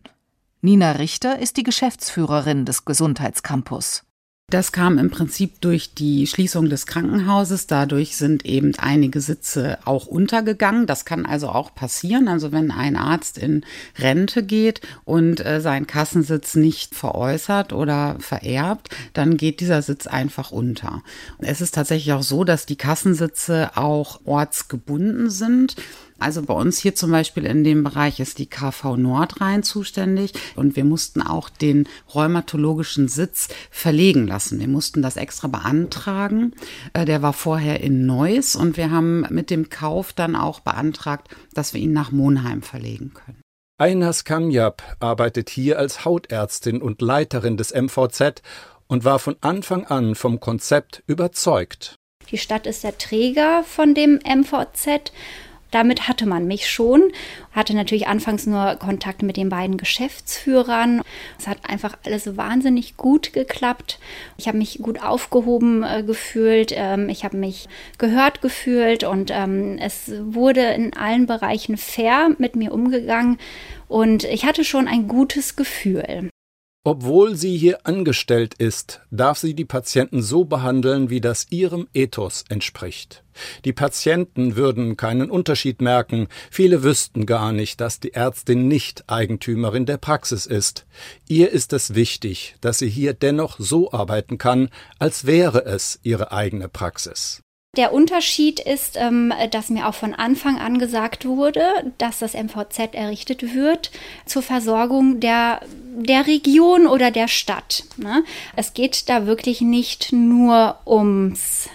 Nina 0.63 0.91
Richter 0.91 1.39
ist 1.39 1.57
die 1.57 1.63
Geschäftsführerin 1.63 2.65
des 2.65 2.85
Gesundheitscampus. 2.85 4.03
Das 4.51 4.73
kam 4.73 4.97
im 4.97 5.09
Prinzip 5.09 5.61
durch 5.61 5.95
die 5.95 6.27
Schließung 6.27 6.69
des 6.69 6.85
Krankenhauses. 6.85 7.67
Dadurch 7.67 8.17
sind 8.17 8.45
eben 8.45 8.73
einige 8.77 9.21
Sitze 9.21 9.79
auch 9.85 10.07
untergegangen. 10.07 10.85
Das 10.85 11.05
kann 11.05 11.25
also 11.25 11.47
auch 11.47 11.73
passieren. 11.73 12.27
Also 12.27 12.51
wenn 12.51 12.69
ein 12.69 12.97
Arzt 12.97 13.37
in 13.37 13.65
Rente 13.97 14.43
geht 14.43 14.81
und 15.05 15.43
äh, 15.43 15.61
seinen 15.61 15.87
Kassensitz 15.87 16.55
nicht 16.55 16.95
veräußert 16.95 17.71
oder 17.71 18.17
vererbt, 18.19 18.89
dann 19.13 19.37
geht 19.37 19.61
dieser 19.61 19.81
Sitz 19.81 20.05
einfach 20.05 20.51
unter. 20.51 21.01
Es 21.39 21.61
ist 21.61 21.73
tatsächlich 21.73 22.11
auch 22.13 22.23
so, 22.23 22.43
dass 22.43 22.65
die 22.65 22.75
Kassensitze 22.77 23.71
auch 23.75 24.19
ortsgebunden 24.25 25.29
sind. 25.29 25.77
Also 26.21 26.43
bei 26.43 26.53
uns 26.53 26.77
hier 26.77 26.95
zum 26.95 27.11
Beispiel 27.11 27.45
in 27.45 27.63
dem 27.63 27.83
Bereich 27.83 28.19
ist 28.19 28.37
die 28.37 28.49
KV 28.49 28.95
Nordrhein 28.97 29.63
zuständig 29.63 30.33
und 30.55 30.75
wir 30.75 30.85
mussten 30.85 31.21
auch 31.21 31.49
den 31.49 31.87
rheumatologischen 32.13 33.07
Sitz 33.07 33.49
verlegen 33.69 34.27
lassen. 34.27 34.59
Wir 34.59 34.67
mussten 34.67 35.01
das 35.01 35.17
extra 35.17 35.47
beantragen. 35.47 36.53
Äh, 36.93 37.05
der 37.05 37.21
war 37.21 37.33
vorher 37.33 37.81
in 37.81 38.05
Neuss 38.05 38.55
und 38.55 38.77
wir 38.77 38.91
haben 38.91 39.25
mit 39.29 39.49
dem 39.49 39.69
Kauf 39.69 40.13
dann 40.13 40.35
auch 40.35 40.59
beantragt, 40.59 41.29
dass 41.53 41.73
wir 41.73 41.81
ihn 41.81 41.93
nach 41.93 42.11
Monheim 42.11 42.61
verlegen 42.61 43.13
können. 43.13 43.41
Einas 43.77 44.25
Kamjab 44.25 44.83
arbeitet 44.99 45.49
hier 45.49 45.79
als 45.79 46.05
Hautärztin 46.05 46.83
und 46.83 47.01
Leiterin 47.01 47.57
des 47.57 47.73
MVZ 47.73 48.43
und 48.87 49.05
war 49.05 49.17
von 49.17 49.37
Anfang 49.41 49.85
an 49.85 50.13
vom 50.13 50.39
Konzept 50.39 51.01
überzeugt. 51.07 51.95
Die 52.29 52.37
Stadt 52.37 52.67
ist 52.67 52.83
der 52.83 52.97
Träger 52.97 53.63
von 53.63 53.95
dem 53.95 54.19
MVZ 54.23 55.11
damit 55.71 56.07
hatte 56.07 56.25
man 56.25 56.47
mich 56.47 56.69
schon, 56.69 57.11
hatte 57.53 57.73
natürlich 57.73 58.07
anfangs 58.07 58.45
nur 58.45 58.75
Kontakt 58.75 59.23
mit 59.23 59.37
den 59.37 59.49
beiden 59.49 59.77
Geschäftsführern. 59.77 61.01
Es 61.39 61.47
hat 61.47 61.57
einfach 61.67 61.97
alles 62.05 62.37
wahnsinnig 62.37 62.97
gut 62.97 63.33
geklappt. 63.33 63.99
Ich 64.37 64.47
habe 64.47 64.57
mich 64.57 64.79
gut 64.81 65.01
aufgehoben 65.01 65.83
äh, 65.83 66.03
gefühlt, 66.03 66.73
ähm, 66.75 67.09
ich 67.09 67.23
habe 67.23 67.37
mich 67.37 67.67
gehört 67.97 68.41
gefühlt 68.41 69.03
und 69.03 69.31
ähm, 69.33 69.77
es 69.79 70.11
wurde 70.21 70.61
in 70.61 70.93
allen 70.93 71.25
Bereichen 71.25 71.77
fair 71.77 72.29
mit 72.37 72.55
mir 72.55 72.73
umgegangen 72.73 73.37
und 73.87 74.23
ich 74.23 74.45
hatte 74.45 74.63
schon 74.63 74.87
ein 74.87 75.07
gutes 75.07 75.55
Gefühl. 75.55 76.30
Obwohl 76.83 77.35
sie 77.35 77.55
hier 77.57 77.85
angestellt 77.85 78.55
ist, 78.55 79.01
darf 79.11 79.37
sie 79.37 79.53
die 79.53 79.65
Patienten 79.65 80.23
so 80.23 80.45
behandeln, 80.45 81.11
wie 81.11 81.21
das 81.21 81.45
ihrem 81.51 81.87
Ethos 81.93 82.43
entspricht. 82.49 83.23
Die 83.65 83.71
Patienten 83.71 84.55
würden 84.55 84.97
keinen 84.97 85.29
Unterschied 85.29 85.79
merken, 85.79 86.27
viele 86.49 86.81
wüssten 86.81 87.27
gar 87.27 87.51
nicht, 87.51 87.81
dass 87.81 87.99
die 87.99 88.15
Ärztin 88.15 88.67
nicht 88.67 89.03
Eigentümerin 89.05 89.85
der 89.85 89.97
Praxis 89.97 90.47
ist. 90.47 90.87
Ihr 91.27 91.51
ist 91.51 91.71
es 91.71 91.93
wichtig, 91.93 92.55
dass 92.61 92.79
sie 92.79 92.89
hier 92.89 93.13
dennoch 93.13 93.59
so 93.59 93.91
arbeiten 93.91 94.39
kann, 94.39 94.69
als 94.97 95.27
wäre 95.27 95.65
es 95.65 95.99
ihre 96.01 96.31
eigene 96.31 96.67
Praxis. 96.67 97.43
Der 97.77 97.93
Unterschied 97.93 98.59
ist, 98.59 98.97
ähm, 98.97 99.31
dass 99.49 99.69
mir 99.69 99.87
auch 99.87 99.93
von 99.93 100.13
Anfang 100.13 100.57
an 100.57 100.77
gesagt 100.77 101.23
wurde, 101.23 101.63
dass 101.97 102.19
das 102.19 102.33
MVZ 102.33 102.93
errichtet 102.93 103.55
wird 103.55 103.91
zur 104.25 104.41
Versorgung 104.41 105.21
der, 105.21 105.61
der 105.95 106.27
Region 106.27 106.85
oder 106.85 107.11
der 107.11 107.29
Stadt. 107.29 107.85
Ne? 107.95 108.25
Es 108.57 108.73
geht 108.73 109.07
da 109.07 109.25
wirklich 109.25 109.61
nicht 109.61 110.11
nur 110.11 110.79
ums, 110.85 111.69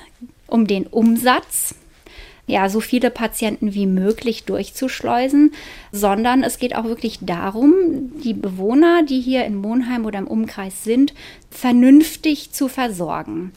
um 0.47 0.67
den 0.67 0.87
Umsatz, 0.87 1.75
ja, 2.47 2.69
so 2.69 2.81
viele 2.81 3.11
Patienten 3.11 3.73
wie 3.73 3.87
möglich 3.87 4.45
durchzuschleusen, 4.45 5.55
sondern 5.93 6.43
es 6.43 6.59
geht 6.59 6.77
auch 6.77 6.85
wirklich 6.85 7.21
darum, 7.23 7.73
die 8.23 8.35
Bewohner, 8.35 9.03
die 9.03 9.23
hier 9.23 9.47
in 9.47 9.57
Monheim 9.57 10.05
oder 10.05 10.19
im 10.19 10.29
Umkreis 10.29 10.85
sind, 10.85 11.15
vernünftig 11.51 12.53
zu 12.53 12.69
versorgen. 12.69 13.55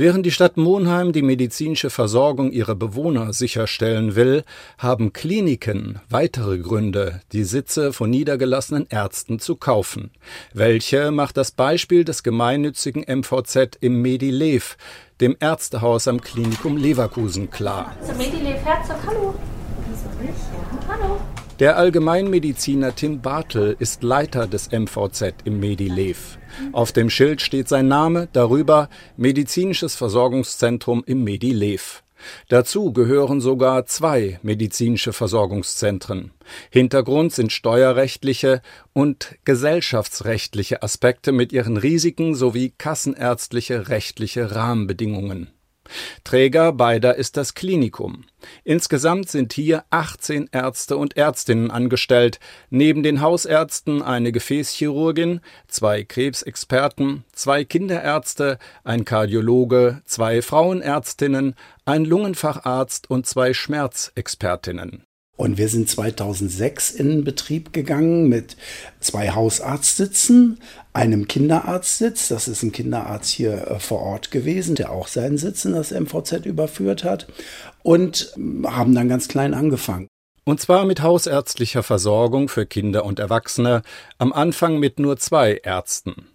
Während 0.00 0.24
die 0.24 0.30
Stadt 0.30 0.56
Monheim 0.56 1.12
die 1.12 1.20
medizinische 1.20 1.90
Versorgung 1.90 2.52
ihrer 2.52 2.74
Bewohner 2.74 3.34
sicherstellen 3.34 4.14
will, 4.14 4.44
haben 4.78 5.12
Kliniken 5.12 6.00
weitere 6.08 6.56
Gründe, 6.56 7.20
die 7.32 7.44
Sitze 7.44 7.92
von 7.92 8.08
niedergelassenen 8.08 8.86
Ärzten 8.88 9.40
zu 9.40 9.56
kaufen. 9.56 10.10
Welche 10.54 11.10
macht 11.10 11.36
das 11.36 11.50
Beispiel 11.50 12.04
des 12.04 12.22
gemeinnützigen 12.22 13.04
MVZ 13.06 13.76
im 13.82 14.00
Medilev, 14.00 14.78
dem 15.20 15.36
Ärztehaus 15.38 16.08
am 16.08 16.22
Klinikum 16.22 16.78
Leverkusen, 16.78 17.50
klar. 17.50 17.94
Zum 18.00 18.16
Medilev 18.16 18.64
Herzog, 18.64 18.96
hallo. 19.06 19.34
Wieso 19.86 20.08
nicht? 20.22 20.40
Hallo. 20.88 21.20
Der 21.58 21.76
Allgemeinmediziner 21.76 22.94
Tim 22.94 23.20
Bartel 23.20 23.76
ist 23.78 24.02
Leiter 24.02 24.46
des 24.46 24.70
MVZ 24.72 25.34
im 25.44 25.60
Medilev. 25.60 26.38
Auf 26.72 26.92
dem 26.92 27.10
Schild 27.10 27.40
steht 27.40 27.68
sein 27.68 27.88
Name, 27.88 28.28
darüber 28.32 28.88
Medizinisches 29.16 29.96
Versorgungszentrum 29.96 31.02
im 31.06 31.24
Medilev. 31.24 32.02
Dazu 32.48 32.92
gehören 32.92 33.40
sogar 33.40 33.86
zwei 33.86 34.38
medizinische 34.42 35.12
Versorgungszentren. 35.12 36.32
Hintergrund 36.70 37.32
sind 37.32 37.52
steuerrechtliche 37.52 38.62
und 38.92 39.36
gesellschaftsrechtliche 39.44 40.82
Aspekte 40.82 41.32
mit 41.32 41.52
ihren 41.52 41.76
Risiken 41.76 42.34
sowie 42.34 42.72
kassenärztliche 42.76 43.88
rechtliche 43.88 44.54
Rahmenbedingungen. 44.54 45.50
Träger 46.24 46.72
beider 46.72 47.16
ist 47.16 47.36
das 47.36 47.54
Klinikum. 47.54 48.24
Insgesamt 48.64 49.28
sind 49.28 49.52
hier 49.52 49.84
18 49.90 50.48
Ärzte 50.52 50.96
und 50.96 51.16
Ärztinnen 51.16 51.70
angestellt, 51.70 52.40
neben 52.70 53.02
den 53.02 53.20
Hausärzten 53.20 54.02
eine 54.02 54.32
Gefäßchirurgin, 54.32 55.40
zwei 55.68 56.04
Krebsexperten, 56.04 57.24
zwei 57.32 57.64
Kinderärzte, 57.64 58.58
ein 58.84 59.04
Kardiologe, 59.04 60.02
zwei 60.04 60.42
Frauenärztinnen, 60.42 61.54
ein 61.84 62.04
Lungenfacharzt 62.04 63.10
und 63.10 63.26
zwei 63.26 63.52
Schmerzexpertinnen. 63.52 65.04
Und 65.40 65.56
wir 65.56 65.70
sind 65.70 65.88
2006 65.88 66.90
in 66.90 67.24
Betrieb 67.24 67.72
gegangen 67.72 68.28
mit 68.28 68.58
zwei 69.00 69.30
Hausarztsitzen, 69.30 70.60
einem 70.92 71.28
Kinderarztsitz. 71.28 72.28
Das 72.28 72.46
ist 72.46 72.62
ein 72.62 72.72
Kinderarzt 72.72 73.30
hier 73.30 73.66
äh, 73.66 73.80
vor 73.80 74.00
Ort 74.02 74.32
gewesen, 74.32 74.74
der 74.74 74.92
auch 74.92 75.08
seinen 75.08 75.38
Sitz 75.38 75.64
in 75.64 75.72
das 75.72 75.92
MVZ 75.92 76.44
überführt 76.44 77.04
hat. 77.04 77.26
Und 77.82 78.34
haben 78.66 78.94
dann 78.94 79.08
ganz 79.08 79.28
klein 79.28 79.54
angefangen. 79.54 80.08
Und 80.44 80.60
zwar 80.60 80.84
mit 80.84 81.00
hausärztlicher 81.00 81.82
Versorgung 81.82 82.50
für 82.50 82.66
Kinder 82.66 83.06
und 83.06 83.18
Erwachsene, 83.18 83.80
am 84.18 84.34
Anfang 84.34 84.78
mit 84.78 84.98
nur 84.98 85.16
zwei 85.16 85.54
Ärzten. 85.54 86.26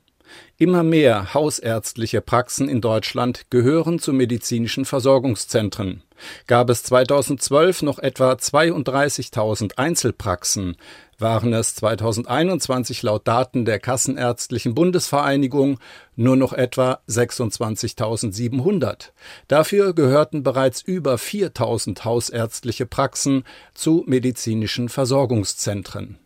Immer 0.58 0.84
mehr 0.84 1.34
hausärztliche 1.34 2.22
Praxen 2.22 2.70
in 2.70 2.80
Deutschland 2.80 3.50
gehören 3.50 4.00
zu 4.00 4.14
medizinischen 4.14 4.86
Versorgungszentren. 4.86 6.02
Gab 6.48 6.70
es 6.70 6.84
2012 6.84 7.82
noch 7.82 8.00
etwa 8.00 8.32
32.000 8.32 9.78
Einzelpraxen, 9.78 10.78
waren 11.20 11.52
es 11.52 11.76
2021 11.76 13.04
laut 13.04 13.28
Daten 13.28 13.66
der 13.66 13.80
Kassenärztlichen 13.80 14.76
Bundesvereinigung 14.76 15.78
nur 16.16 16.38
noch 16.38 16.54
etwa 16.54 17.00
26.700. 17.10 19.10
Dafür 19.50 19.94
gehörten 19.94 20.44
bereits 20.44 20.82
über 20.82 21.16
4.000 21.16 22.06
hausärztliche 22.06 22.86
Praxen 22.86 23.44
zu 23.74 24.06
medizinischen 24.08 24.88
Versorgungszentren. 24.88 26.18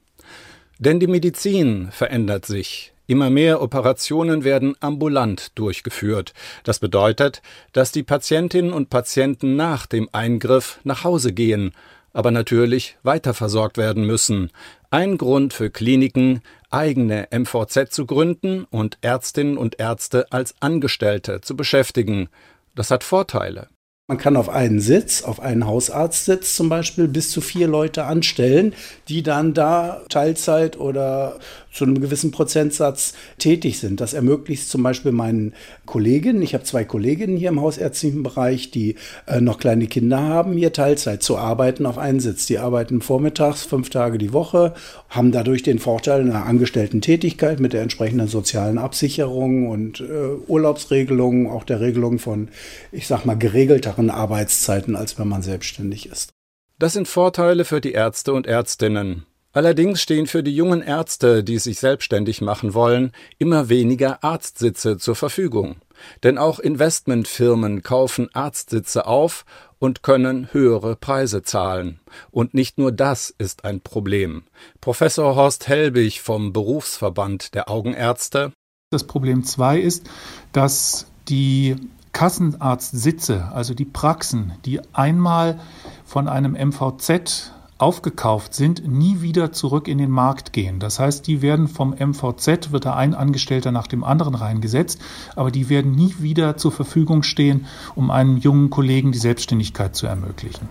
Denn 0.77 0.99
die 0.99 1.07
Medizin 1.07 1.89
verändert 1.91 2.45
sich. 2.45 2.93
Immer 3.09 3.31
mehr 3.31 3.63
Operationen 3.63 4.43
werden 4.43 4.75
ambulant 4.81 5.57
durchgeführt. 5.57 6.35
Das 6.63 6.77
bedeutet, 6.77 7.41
dass 7.73 7.91
die 7.91 8.03
Patientinnen 8.03 8.71
und 8.71 8.91
Patienten 8.91 9.55
nach 9.55 9.87
dem 9.87 10.09
Eingriff 10.11 10.79
nach 10.83 11.03
Hause 11.03 11.33
gehen, 11.33 11.71
aber 12.13 12.29
natürlich 12.29 12.97
weiterversorgt 13.01 13.79
werden 13.79 14.05
müssen. 14.05 14.51
Ein 14.91 15.17
Grund 15.17 15.55
für 15.55 15.71
Kliniken, 15.71 16.41
eigene 16.69 17.27
MVZ 17.31 17.91
zu 17.91 18.05
gründen 18.05 18.65
und 18.69 18.99
Ärztinnen 19.01 19.57
und 19.57 19.79
Ärzte 19.79 20.31
als 20.31 20.53
Angestellte 20.59 21.41
zu 21.41 21.57
beschäftigen. 21.57 22.29
Das 22.75 22.91
hat 22.91 23.03
Vorteile. 23.03 23.69
Man 24.09 24.17
kann 24.17 24.37
auf 24.37 24.49
einen 24.49 24.79
Sitz, 24.79 25.21
auf 25.21 25.39
einen 25.39 25.67
Hausarztsitz 25.67 26.55
zum 26.55 26.67
Beispiel, 26.67 27.07
bis 27.07 27.29
zu 27.29 27.41
vier 27.41 27.67
Leute 27.67 28.05
anstellen, 28.05 28.73
die 29.07 29.21
dann 29.21 29.53
da 29.53 30.01
Teilzeit 30.09 30.79
oder 30.79 31.37
zu 31.71 31.83
einem 31.83 32.01
gewissen 32.01 32.31
Prozentsatz 32.31 33.13
tätig 33.37 33.79
sind. 33.79 34.01
Das 34.01 34.13
ermöglicht 34.13 34.67
zum 34.67 34.81
Beispiel 34.81 35.11
meinen 35.11 35.53
Kolleginnen, 35.85 36.41
ich 36.41 36.55
habe 36.55 36.63
zwei 36.63 36.83
Kolleginnen 36.83 37.37
hier 37.37 37.49
im 37.49 37.61
hausärztlichen 37.61 38.23
Bereich, 38.23 38.71
die 38.71 38.95
äh, 39.27 39.39
noch 39.41 39.59
kleine 39.59 39.85
Kinder 39.85 40.19
haben, 40.19 40.53
hier 40.53 40.73
Teilzeit 40.73 41.21
zu 41.21 41.37
arbeiten 41.37 41.85
auf 41.85 41.99
einen 41.99 42.19
Sitz. 42.19 42.47
Die 42.47 42.57
arbeiten 42.57 43.01
vormittags 43.01 43.63
fünf 43.63 43.91
Tage 43.91 44.17
die 44.17 44.33
Woche, 44.33 44.73
haben 45.09 45.31
dadurch 45.31 45.61
den 45.61 45.77
Vorteil 45.77 46.21
einer 46.21 46.47
angestellten 46.47 47.01
Tätigkeit 47.01 47.59
mit 47.59 47.73
der 47.73 47.83
entsprechenden 47.83 48.27
sozialen 48.27 48.79
Absicherung 48.79 49.69
und 49.69 49.99
äh, 49.99 50.05
Urlaubsregelungen, 50.47 51.45
auch 51.47 51.63
der 51.63 51.79
Regelung 51.79 52.17
von, 52.17 52.49
ich 52.91 53.05
sag 53.05 53.25
mal, 53.25 53.37
geregelter 53.37 53.99
längeren 53.99 54.09
Arbeitszeiten, 54.09 54.95
als 54.95 55.19
wenn 55.19 55.27
man 55.27 55.41
selbstständig 55.41 56.09
ist. 56.09 56.31
Das 56.79 56.93
sind 56.93 57.07
Vorteile 57.07 57.65
für 57.65 57.81
die 57.81 57.91
Ärzte 57.91 58.33
und 58.33 58.47
Ärztinnen. 58.47 59.25
Allerdings 59.51 59.99
stehen 59.99 60.27
für 60.27 60.43
die 60.43 60.55
jungen 60.55 60.83
Ärzte, 60.83 61.43
die 61.43 61.57
sich 61.57 61.79
selbstständig 61.79 62.41
machen 62.41 62.75
wollen, 62.75 63.11
immer 63.39 63.67
weniger 63.67 64.23
Arztsitze 64.23 64.97
zur 64.97 65.15
Verfügung. 65.15 65.77
Denn 66.23 66.37
auch 66.37 66.59
Investmentfirmen 66.59 67.81
kaufen 67.81 68.29
Arztsitze 68.33 69.07
auf 69.07 69.45
und 69.79 70.03
können 70.03 70.53
höhere 70.53 70.95
Preise 70.95 71.41
zahlen. 71.41 71.99
Und 72.29 72.53
nicht 72.53 72.77
nur 72.77 72.91
das 72.91 73.33
ist 73.37 73.65
ein 73.65 73.81
Problem. 73.81 74.43
Professor 74.81 75.35
Horst 75.35 75.67
Helbig 75.67 76.21
vom 76.21 76.53
Berufsverband 76.53 77.55
der 77.55 77.69
Augenärzte. 77.69 78.53
Das 78.91 79.05
Problem 79.05 79.43
zwei 79.43 79.79
ist, 79.79 80.07
dass 80.51 81.07
die 81.27 81.75
Kassenarztsitze, 82.13 83.49
also 83.51 83.73
die 83.73 83.85
Praxen, 83.85 84.53
die 84.65 84.79
einmal 84.93 85.59
von 86.05 86.27
einem 86.27 86.53
MVZ 86.53 87.51
aufgekauft 87.79 88.53
sind, 88.53 88.87
nie 88.87 89.21
wieder 89.21 89.51
zurück 89.51 89.87
in 89.87 89.97
den 89.97 90.11
Markt 90.11 90.53
gehen. 90.53 90.79
Das 90.79 90.99
heißt, 90.99 91.25
die 91.25 91.41
werden 91.41 91.67
vom 91.67 91.91
MVZ, 91.91 92.71
wird 92.71 92.85
da 92.85 92.95
ein 92.95 93.15
Angestellter 93.15 93.71
nach 93.71 93.87
dem 93.87 94.03
anderen 94.03 94.35
reingesetzt, 94.35 94.99
aber 95.35 95.49
die 95.49 95.69
werden 95.69 95.93
nie 95.93 96.13
wieder 96.19 96.57
zur 96.57 96.71
Verfügung 96.71 97.23
stehen, 97.23 97.65
um 97.95 98.11
einem 98.11 98.37
jungen 98.37 98.69
Kollegen 98.69 99.11
die 99.11 99.17
Selbstständigkeit 99.17 99.95
zu 99.95 100.07
ermöglichen. 100.07 100.69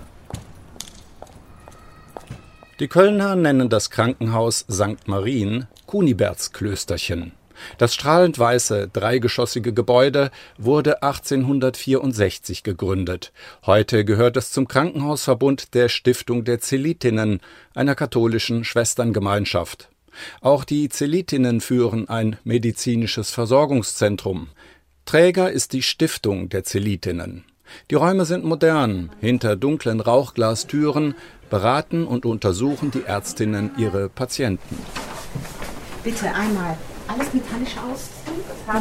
Die 2.78 2.88
Kölner 2.88 3.34
nennen 3.34 3.68
das 3.70 3.90
Krankenhaus 3.90 4.64
St. 4.70 5.08
Marien 5.08 5.66
Kunibertsklösterchen. 5.86 7.32
Das 7.78 7.94
strahlend 7.94 8.38
weiße, 8.38 8.88
dreigeschossige 8.92 9.72
Gebäude 9.72 10.30
wurde 10.56 11.02
1864 11.02 12.62
gegründet. 12.62 13.32
Heute 13.66 14.04
gehört 14.04 14.36
es 14.36 14.50
zum 14.50 14.68
Krankenhausverbund 14.68 15.74
der 15.74 15.88
Stiftung 15.88 16.44
der 16.44 16.60
Zelitinnen, 16.60 17.40
einer 17.74 17.94
katholischen 17.94 18.64
Schwesterngemeinschaft. 18.64 19.88
Auch 20.40 20.64
die 20.64 20.88
Zelitinnen 20.88 21.60
führen 21.60 22.08
ein 22.08 22.36
medizinisches 22.44 23.30
Versorgungszentrum. 23.30 24.48
Träger 25.04 25.50
ist 25.50 25.72
die 25.72 25.82
Stiftung 25.82 26.48
der 26.48 26.64
Zelitinnen. 26.64 27.44
Die 27.90 27.94
Räume 27.94 28.24
sind 28.24 28.44
modern. 28.44 29.10
Hinter 29.20 29.56
dunklen 29.56 30.00
Rauchglastüren 30.00 31.14
beraten 31.50 32.06
und 32.06 32.26
untersuchen 32.26 32.90
die 32.90 33.04
Ärztinnen 33.04 33.70
ihre 33.78 34.08
Patienten. 34.08 34.78
Bitte 36.04 36.26
einmal 36.34 36.76
alles 37.08 37.32
metallisch 37.32 37.76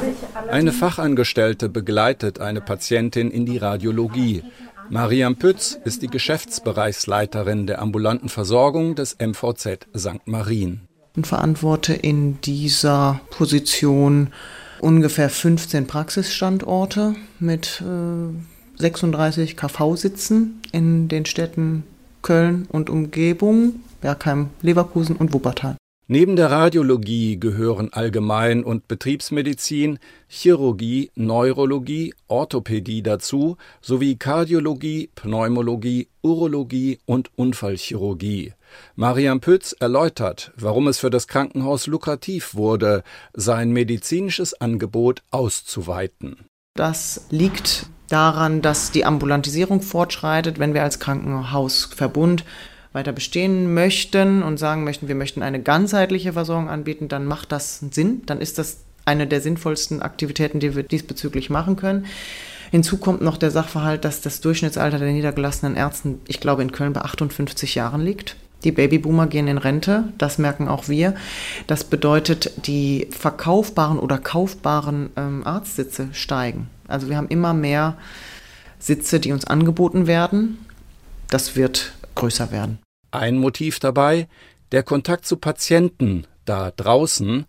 ich 0.10 0.52
Eine 0.52 0.72
Fachangestellte 0.72 1.70
begleitet 1.70 2.40
eine 2.40 2.62
Patientin 2.62 3.32
in 3.32 3.46
die 3.46 3.58
Radiologie. 3.58 4.44
Mariam 4.90 5.36
Pütz 5.36 5.78
ist 5.84 6.02
die 6.02 6.08
Geschäftsbereichsleiterin 6.08 7.68
der 7.68 7.82
ambulanten 7.82 8.30
Versorgung 8.30 8.96
des 8.96 9.18
MVZ 9.20 9.88
St. 9.98 10.26
Marien. 10.26 10.82
Und 11.16 11.28
verantworte 11.28 11.94
in 11.94 12.40
dieser 12.42 13.20
Position 13.32 14.30
ungefähr 14.80 15.30
15 15.30 15.88
Praxisstandorte 15.88 17.16
mit 17.40 17.82
äh, 17.82 18.82
36 18.82 19.58
KV-Sitzen 19.58 20.62
in 20.72 21.08
den 21.08 21.26
Städten 21.26 21.84
Köln 22.22 22.68
und 22.70 22.90
Umgebung, 22.90 23.82
Bergheim, 24.02 24.50
Leverkusen 24.62 25.16
und 25.16 25.34
Wuppertal. 25.34 25.76
Neben 26.10 26.38
der 26.38 26.50
Radiologie 26.50 27.38
gehören 27.38 27.92
Allgemein- 27.92 28.64
und 28.64 28.88
Betriebsmedizin, 28.88 30.00
Chirurgie, 30.30 31.12
Neurologie, 31.16 32.14
Orthopädie 32.30 33.04
dazu 33.04 33.58
sowie 33.82 34.16
Kardiologie, 34.16 35.10
Pneumologie, 35.16 36.08
Urologie 36.22 37.00
und 37.06 37.30
Unfallchirurgie. 37.36 38.54
Mariam 38.96 39.42
Pütz 39.42 39.76
erläutert, 39.78 40.54
warum 40.56 40.88
es 40.88 40.98
für 40.98 41.10
das 41.10 41.28
Krankenhaus 41.28 41.88
lukrativ 41.88 42.56
wurde, 42.56 43.04
sein 43.34 43.72
medizinisches 43.72 44.54
Angebot 44.54 45.24
auszuweiten. 45.30 46.38
Das 46.74 47.26
liegt 47.32 47.88
daran, 48.08 48.62
dass 48.62 48.92
die 48.92 49.04
Ambulantisierung 49.04 49.82
fortschreitet, 49.82 50.58
wenn 50.58 50.74
wir 50.74 50.84
als 50.84 51.00
Krankenhausverbund 51.00 52.46
weiter 52.98 53.14
bestehen 53.14 53.74
möchten 53.74 54.42
und 54.42 54.58
sagen 54.58 54.84
möchten, 54.84 55.08
wir 55.08 55.16
möchten 55.16 55.44
eine 55.44 55.62
ganzheitliche 55.62 56.34
Versorgung 56.34 56.68
anbieten, 56.68 57.08
dann 57.08 57.26
macht 57.26 57.52
das 57.52 57.80
Sinn, 57.92 58.24
dann 58.26 58.42
ist 58.42 58.58
das 58.58 58.80
eine 59.06 59.28
der 59.28 59.40
sinnvollsten 59.40 60.02
Aktivitäten, 60.02 60.60
die 60.60 60.76
wir 60.76 60.84
diesbezüglich 60.84 61.50
machen 61.52 61.76
können. 61.76 62.08
Hinzu 62.72 62.98
kommt 62.98 63.22
noch 63.22 63.38
der 63.38 63.52
Sachverhalt, 63.52 64.04
dass 64.04 64.22
das 64.22 64.42
Durchschnittsalter 64.42 64.98
der 65.00 65.12
niedergelassenen 65.12 65.76
Ärzten, 65.76 66.20
ich 66.28 66.40
glaube, 66.40 66.64
in 66.64 66.72
Köln 66.72 66.94
bei 66.94 67.02
58 67.02 67.76
Jahren 67.76 68.02
liegt. 68.02 68.36
Die 68.64 68.72
Babyboomer 68.72 69.28
gehen 69.28 69.48
in 69.48 69.60
Rente, 69.60 70.06
das 70.18 70.40
merken 70.40 70.68
auch 70.68 70.90
wir. 70.90 71.14
Das 71.68 71.84
bedeutet, 71.84 72.52
die 72.66 73.08
verkaufbaren 73.12 74.00
oder 74.00 74.18
kaufbaren 74.18 75.12
ähm, 75.16 75.46
Arztsitze 75.46 76.10
steigen. 76.12 76.68
Also 76.88 77.08
wir 77.08 77.18
haben 77.18 77.30
immer 77.30 77.54
mehr 77.54 77.96
Sitze, 78.80 79.20
die 79.20 79.32
uns 79.32 79.46
angeboten 79.46 80.08
werden. 80.08 80.58
Das 81.30 81.56
wird 81.56 81.94
größer 82.16 82.52
werden. 82.52 82.80
Ein 83.12 83.38
Motiv 83.38 83.80
dabei, 83.80 84.28
der 84.72 84.84
Kontakt 84.84 85.26
zu 85.26 85.38
Patienten 85.38 86.26
da 86.46 86.72
draußen, 86.72 87.46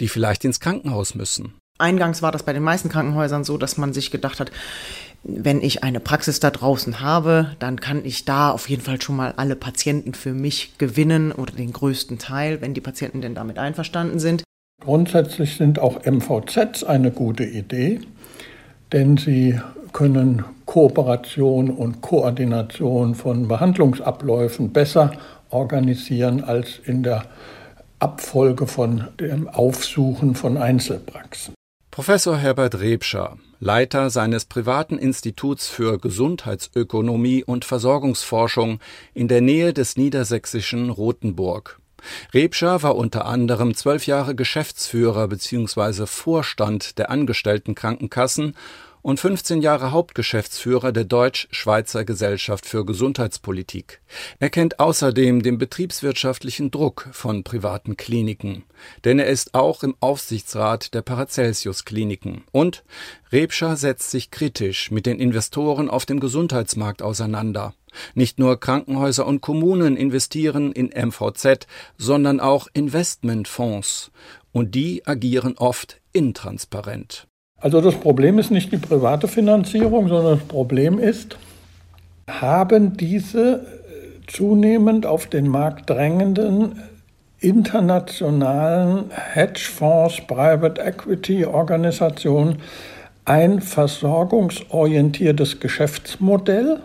die 0.00 0.08
vielleicht 0.08 0.44
ins 0.44 0.60
Krankenhaus 0.60 1.14
müssen. 1.14 1.54
Eingangs 1.78 2.22
war 2.22 2.32
das 2.32 2.44
bei 2.44 2.52
den 2.52 2.62
meisten 2.62 2.88
Krankenhäusern 2.88 3.44
so, 3.44 3.58
dass 3.58 3.76
man 3.76 3.92
sich 3.92 4.10
gedacht 4.10 4.40
hat, 4.40 4.52
wenn 5.24 5.62
ich 5.62 5.84
eine 5.84 6.00
Praxis 6.00 6.40
da 6.40 6.50
draußen 6.50 7.00
habe, 7.00 7.54
dann 7.58 7.80
kann 7.80 8.04
ich 8.04 8.24
da 8.24 8.50
auf 8.50 8.68
jeden 8.68 8.82
Fall 8.82 9.00
schon 9.00 9.16
mal 9.16 9.34
alle 9.36 9.56
Patienten 9.56 10.14
für 10.14 10.32
mich 10.32 10.76
gewinnen 10.78 11.32
oder 11.32 11.52
den 11.52 11.72
größten 11.72 12.18
Teil, 12.18 12.60
wenn 12.60 12.74
die 12.74 12.80
Patienten 12.80 13.20
denn 13.20 13.34
damit 13.34 13.58
einverstanden 13.58 14.18
sind. 14.18 14.42
Grundsätzlich 14.82 15.56
sind 15.56 15.78
auch 15.78 16.04
MVZs 16.04 16.82
eine 16.82 17.12
gute 17.12 17.44
Idee, 17.44 18.00
denn 18.90 19.16
sie 19.16 19.60
können 19.92 20.44
Kooperation 20.72 21.68
und 21.68 22.00
Koordination 22.00 23.14
von 23.14 23.46
Behandlungsabläufen 23.46 24.72
besser 24.72 25.12
organisieren 25.50 26.42
als 26.44 26.80
in 26.86 27.02
der 27.02 27.26
Abfolge 27.98 28.66
von 28.66 29.08
dem 29.20 29.48
Aufsuchen 29.48 30.34
von 30.34 30.56
Einzelpraxen. 30.56 31.52
Professor 31.90 32.38
Herbert 32.38 32.80
Rebscher, 32.80 33.36
Leiter 33.60 34.08
seines 34.08 34.46
privaten 34.46 34.96
Instituts 34.96 35.68
für 35.68 35.98
Gesundheitsökonomie 35.98 37.44
und 37.44 37.66
Versorgungsforschung 37.66 38.80
in 39.12 39.28
der 39.28 39.42
Nähe 39.42 39.74
des 39.74 39.98
niedersächsischen 39.98 40.88
Rothenburg. 40.88 41.80
Rebscher 42.32 42.82
war 42.82 42.96
unter 42.96 43.26
anderem 43.26 43.74
zwölf 43.74 44.06
Jahre 44.06 44.34
Geschäftsführer 44.34 45.28
bzw. 45.28 46.06
Vorstand 46.06 46.98
der 46.98 47.10
Angestelltenkrankenkassen 47.10 48.54
und 49.02 49.18
15 49.18 49.60
Jahre 49.62 49.90
Hauptgeschäftsführer 49.90 50.92
der 50.92 51.04
Deutsch-Schweizer 51.04 52.04
Gesellschaft 52.04 52.66
für 52.66 52.86
Gesundheitspolitik. 52.86 54.00
Er 54.38 54.48
kennt 54.48 54.78
außerdem 54.78 55.42
den 55.42 55.58
betriebswirtschaftlichen 55.58 56.70
Druck 56.70 57.08
von 57.12 57.42
privaten 57.42 57.96
Kliniken, 57.96 58.64
denn 59.04 59.18
er 59.18 59.26
ist 59.26 59.54
auch 59.54 59.82
im 59.82 59.96
Aufsichtsrat 60.00 60.94
der 60.94 61.02
Paracelsius 61.02 61.84
Kliniken. 61.84 62.44
Und 62.52 62.84
Rebscher 63.32 63.76
setzt 63.76 64.10
sich 64.10 64.30
kritisch 64.30 64.90
mit 64.90 65.06
den 65.06 65.18
Investoren 65.18 65.90
auf 65.90 66.06
dem 66.06 66.20
Gesundheitsmarkt 66.20 67.02
auseinander. 67.02 67.74
Nicht 68.14 68.38
nur 68.38 68.58
Krankenhäuser 68.58 69.26
und 69.26 69.40
Kommunen 69.40 69.96
investieren 69.96 70.72
in 70.72 70.86
MVZ, 70.86 71.66
sondern 71.98 72.40
auch 72.40 72.68
Investmentfonds. 72.72 74.10
Und 74.52 74.74
die 74.74 75.06
agieren 75.06 75.56
oft 75.56 76.00
intransparent. 76.12 77.26
Also 77.62 77.80
das 77.80 77.94
Problem 77.94 78.38
ist 78.40 78.50
nicht 78.50 78.72
die 78.72 78.76
private 78.76 79.28
Finanzierung, 79.28 80.08
sondern 80.08 80.38
das 80.38 80.48
Problem 80.48 80.98
ist, 80.98 81.38
haben 82.28 82.96
diese 82.96 83.54
äh, 83.54 83.60
zunehmend 84.26 85.06
auf 85.06 85.28
den 85.28 85.46
Markt 85.46 85.88
drängenden 85.88 86.82
internationalen 87.38 89.10
Hedgefonds, 89.10 90.22
Private 90.26 90.80
Equity 90.80 91.44
Organisationen 91.44 92.58
ein 93.24 93.60
versorgungsorientiertes 93.60 95.60
Geschäftsmodell 95.60 96.80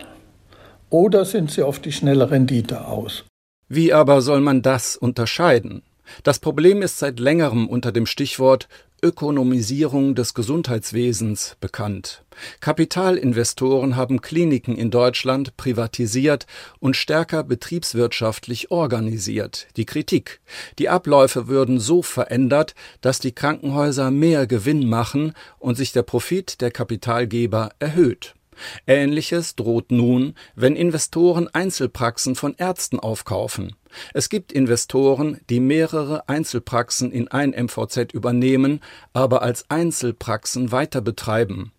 oder 0.90 1.24
sind 1.24 1.50
sie 1.50 1.62
auf 1.62 1.80
die 1.80 1.92
schnelle 1.92 2.30
Rendite 2.30 2.86
aus? 2.86 3.24
Wie 3.68 3.92
aber 3.92 4.20
soll 4.20 4.40
man 4.40 4.62
das 4.62 4.96
unterscheiden? 4.96 5.82
Das 6.22 6.38
Problem 6.38 6.82
ist 6.82 6.98
seit 6.98 7.20
längerem 7.20 7.68
unter 7.68 7.92
dem 7.92 8.06
Stichwort 8.06 8.68
Ökonomisierung 9.00 10.16
des 10.16 10.34
Gesundheitswesens 10.34 11.56
bekannt. 11.60 12.24
Kapitalinvestoren 12.60 13.94
haben 13.94 14.20
Kliniken 14.20 14.76
in 14.76 14.90
Deutschland 14.90 15.56
privatisiert 15.56 16.46
und 16.80 16.96
stärker 16.96 17.44
betriebswirtschaftlich 17.44 18.72
organisiert. 18.72 19.68
Die 19.76 19.86
Kritik. 19.86 20.40
Die 20.80 20.88
Abläufe 20.88 21.46
würden 21.46 21.78
so 21.78 22.02
verändert, 22.02 22.74
dass 23.00 23.20
die 23.20 23.32
Krankenhäuser 23.32 24.10
mehr 24.10 24.48
Gewinn 24.48 24.88
machen 24.88 25.32
und 25.60 25.76
sich 25.76 25.92
der 25.92 26.02
Profit 26.02 26.60
der 26.60 26.72
Kapitalgeber 26.72 27.70
erhöht. 27.78 28.34
Ähnliches 28.86 29.56
droht 29.56 29.90
nun, 29.90 30.34
wenn 30.54 30.76
Investoren 30.76 31.48
Einzelpraxen 31.48 32.34
von 32.34 32.54
Ärzten 32.56 33.00
aufkaufen. 33.00 33.76
Es 34.14 34.28
gibt 34.28 34.52
Investoren, 34.52 35.40
die 35.48 35.60
mehrere 35.60 36.28
Einzelpraxen 36.28 37.12
in 37.12 37.28
ein 37.28 37.50
MVZ 37.50 38.12
übernehmen, 38.12 38.80
aber 39.12 39.42
als 39.42 39.68
Einzelpraxen 39.70 40.72
weiter 40.72 41.00
betreiben. 41.00 41.72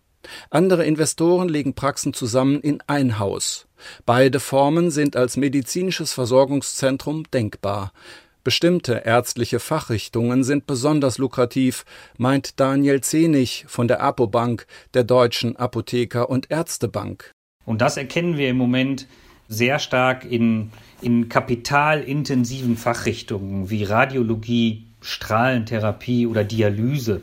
Andere 0.50 0.84
Investoren 0.84 1.48
legen 1.48 1.74
Praxen 1.74 2.12
zusammen 2.12 2.60
in 2.60 2.82
ein 2.86 3.18
Haus. 3.18 3.66
Beide 4.04 4.40
Formen 4.40 4.90
sind 4.90 5.16
als 5.16 5.36
medizinisches 5.36 6.12
Versorgungszentrum 6.12 7.24
denkbar. 7.32 7.92
Bestimmte 8.42 9.02
ärztliche 9.04 9.60
Fachrichtungen 9.60 10.44
sind 10.44 10.66
besonders 10.66 11.18
lukrativ, 11.18 11.84
meint 12.16 12.58
Daniel 12.58 13.02
Zenig 13.02 13.66
von 13.68 13.86
der 13.86 14.00
Apobank, 14.00 14.66
der 14.94 15.04
Deutschen 15.04 15.56
Apotheker- 15.56 16.30
und 16.30 16.50
Ärztebank. 16.50 17.32
Und 17.66 17.82
das 17.82 17.98
erkennen 17.98 18.38
wir 18.38 18.48
im 18.48 18.56
Moment 18.56 19.06
sehr 19.48 19.78
stark 19.78 20.24
in, 20.24 20.70
in 21.02 21.28
kapitalintensiven 21.28 22.76
Fachrichtungen 22.76 23.68
wie 23.68 23.84
Radiologie, 23.84 24.86
Strahlentherapie 25.02 26.26
oder 26.26 26.44
Dialyse. 26.44 27.20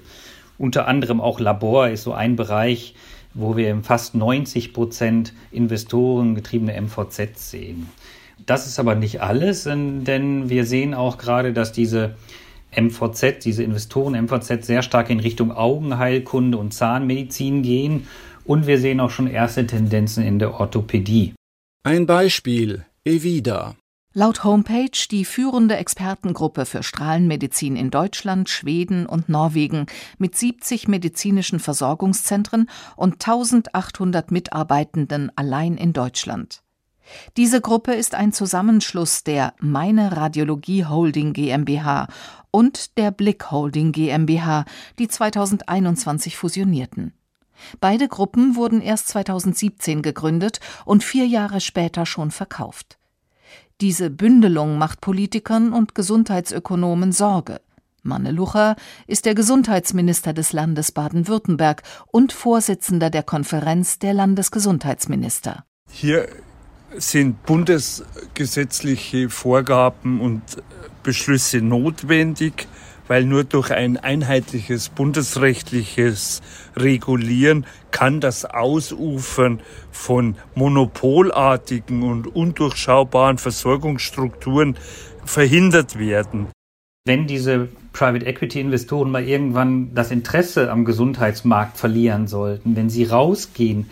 Unter 0.57 0.87
anderem 0.87 1.21
auch 1.21 1.39
Labor 1.39 1.89
ist 1.89 2.03
so 2.03 2.13
ein 2.13 2.35
Bereich, 2.35 2.95
wo 3.33 3.55
wir 3.55 3.81
fast 3.83 4.13
90 4.13 4.73
Prozent 4.73 5.33
Investoren 5.51 6.35
getriebene 6.35 6.79
MVZ 6.79 7.37
sehen. 7.37 7.89
Das 8.45 8.67
ist 8.67 8.79
aber 8.79 8.95
nicht 8.95 9.21
alles, 9.21 9.63
denn 9.63 10.49
wir 10.49 10.65
sehen 10.65 10.93
auch 10.93 11.17
gerade, 11.17 11.53
dass 11.53 11.71
diese 11.71 12.15
MVZ, 12.75 13.43
diese 13.43 13.63
Investoren 13.63 14.25
MVZ 14.25 14.65
sehr 14.65 14.81
stark 14.81 15.09
in 15.09 15.19
Richtung 15.19 15.51
Augenheilkunde 15.51 16.57
und 16.57 16.73
Zahnmedizin 16.73 17.63
gehen 17.63 18.07
und 18.45 18.67
wir 18.67 18.79
sehen 18.79 18.99
auch 18.99 19.11
schon 19.11 19.27
erste 19.27 19.65
Tendenzen 19.67 20.23
in 20.23 20.39
der 20.39 20.59
Orthopädie. 20.59 21.33
Ein 21.83 22.05
Beispiel, 22.05 22.85
Evida. 23.03 23.75
Laut 24.13 24.43
Homepage 24.43 25.07
die 25.11 25.25
führende 25.25 25.77
Expertengruppe 25.77 26.65
für 26.65 26.81
Strahlenmedizin 26.81 27.75
in 27.75 27.91
Deutschland, 27.91 28.49
Schweden 28.49 29.05
und 29.05 29.29
Norwegen 29.29 29.85
mit 30.17 30.35
70 30.35 30.87
medizinischen 30.87 31.59
Versorgungszentren 31.59 32.67
und 32.95 33.13
1800 33.13 34.31
Mitarbeitenden 34.31 35.31
allein 35.35 35.77
in 35.77 35.93
Deutschland. 35.93 36.63
Diese 37.37 37.61
Gruppe 37.61 37.93
ist 37.93 38.15
ein 38.15 38.33
Zusammenschluss 38.33 39.23
der 39.23 39.53
Meine 39.59 40.15
Radiologie 40.15 40.85
Holding 40.85 41.33
GmbH 41.33 42.07
und 42.51 42.97
der 42.97 43.11
Blick 43.11 43.51
Holding 43.51 43.91
GmbH, 43.91 44.65
die 44.99 45.07
2021 45.07 46.37
fusionierten. 46.37 47.13
Beide 47.79 48.07
Gruppen 48.07 48.55
wurden 48.55 48.81
erst 48.81 49.07
2017 49.09 50.01
gegründet 50.01 50.59
und 50.85 51.03
vier 51.03 51.25
Jahre 51.25 51.61
später 51.61 52.05
schon 52.05 52.31
verkauft. 52.31 52.97
Diese 53.81 54.09
Bündelung 54.09 54.77
macht 54.77 55.01
Politikern 55.01 55.73
und 55.73 55.95
Gesundheitsökonomen 55.95 57.11
Sorge. 57.11 57.61
Manne 58.03 58.31
Lucher 58.31 58.75
ist 59.05 59.25
der 59.25 59.35
Gesundheitsminister 59.35 60.33
des 60.33 60.53
Landes 60.53 60.91
Baden-Württemberg 60.91 61.83
und 62.07 62.31
Vorsitzender 62.31 63.09
der 63.09 63.23
Konferenz 63.23 63.99
der 63.99 64.13
Landesgesundheitsminister. 64.13 65.65
Hier 65.89 66.27
sind 66.95 67.43
bundesgesetzliche 67.45 69.29
Vorgaben 69.29 70.21
und 70.21 70.41
Beschlüsse 71.03 71.61
notwendig, 71.61 72.67
weil 73.07 73.23
nur 73.23 73.43
durch 73.43 73.71
ein 73.71 73.97
einheitliches 73.97 74.89
bundesrechtliches 74.89 76.41
Regulieren 76.75 77.65
kann 77.91 78.19
das 78.19 78.45
Ausufern 78.45 79.61
von 79.91 80.35
monopolartigen 80.55 82.03
und 82.03 82.27
undurchschaubaren 82.27 83.37
Versorgungsstrukturen 83.37 84.77
verhindert 85.23 85.97
werden. 85.97 86.47
Wenn 87.05 87.25
diese 87.27 87.69
Private 87.93 88.25
Equity 88.25 88.59
Investoren 88.59 89.09
mal 89.09 89.23
irgendwann 89.23 89.95
das 89.95 90.11
Interesse 90.11 90.69
am 90.69 90.83
Gesundheitsmarkt 90.83 91.77
verlieren 91.77 92.27
sollten, 92.27 92.75
wenn 92.75 92.89
sie 92.89 93.05
rausgehen, 93.05 93.89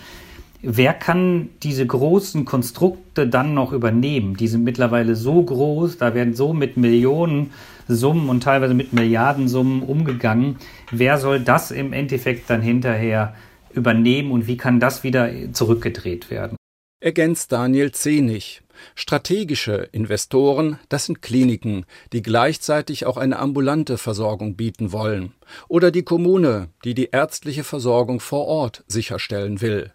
wer 0.65 0.93
kann 0.93 1.49
diese 1.63 1.85
großen 1.85 2.45
Konstrukte 2.45 3.27
dann 3.27 3.53
noch 3.53 3.71
übernehmen? 3.71 4.35
Die 4.35 4.47
sind 4.47 4.63
mittlerweile 4.63 5.15
so 5.15 5.41
groß, 5.41 5.97
da 5.97 6.13
werden 6.13 6.33
so 6.33 6.53
mit 6.53 6.77
Millionen 6.77 7.51
Summen 7.87 8.29
und 8.29 8.43
teilweise 8.43 8.73
mit 8.73 8.93
Milliardensummen 8.93 9.83
umgegangen. 9.83 10.57
Wer 10.91 11.17
soll 11.19 11.39
das 11.39 11.71
im 11.71 11.93
Endeffekt 11.93 12.49
dann 12.49 12.61
hinterher 12.61 13.35
übernehmen 13.73 14.31
und 14.31 14.47
wie 14.47 14.57
kann 14.57 14.79
das 14.79 15.03
wieder 15.03 15.29
zurückgedreht 15.53 16.31
werden? 16.31 16.57
Ergänzt 16.99 17.51
Daniel 17.51 17.91
Zenig. 17.91 18.61
Strategische 18.95 19.87
Investoren, 19.91 20.79
das 20.89 21.05
sind 21.05 21.21
Kliniken, 21.21 21.85
die 22.11 22.21
gleichzeitig 22.21 23.05
auch 23.05 23.17
eine 23.17 23.39
ambulante 23.39 23.97
Versorgung 23.97 24.55
bieten 24.55 24.91
wollen. 24.91 25.33
Oder 25.67 25.91
die 25.91 26.03
Kommune, 26.03 26.69
die 26.83 26.93
die 26.93 27.09
ärztliche 27.11 27.63
Versorgung 27.63 28.19
vor 28.19 28.45
Ort 28.47 28.83
sicherstellen 28.87 29.61
will. 29.61 29.93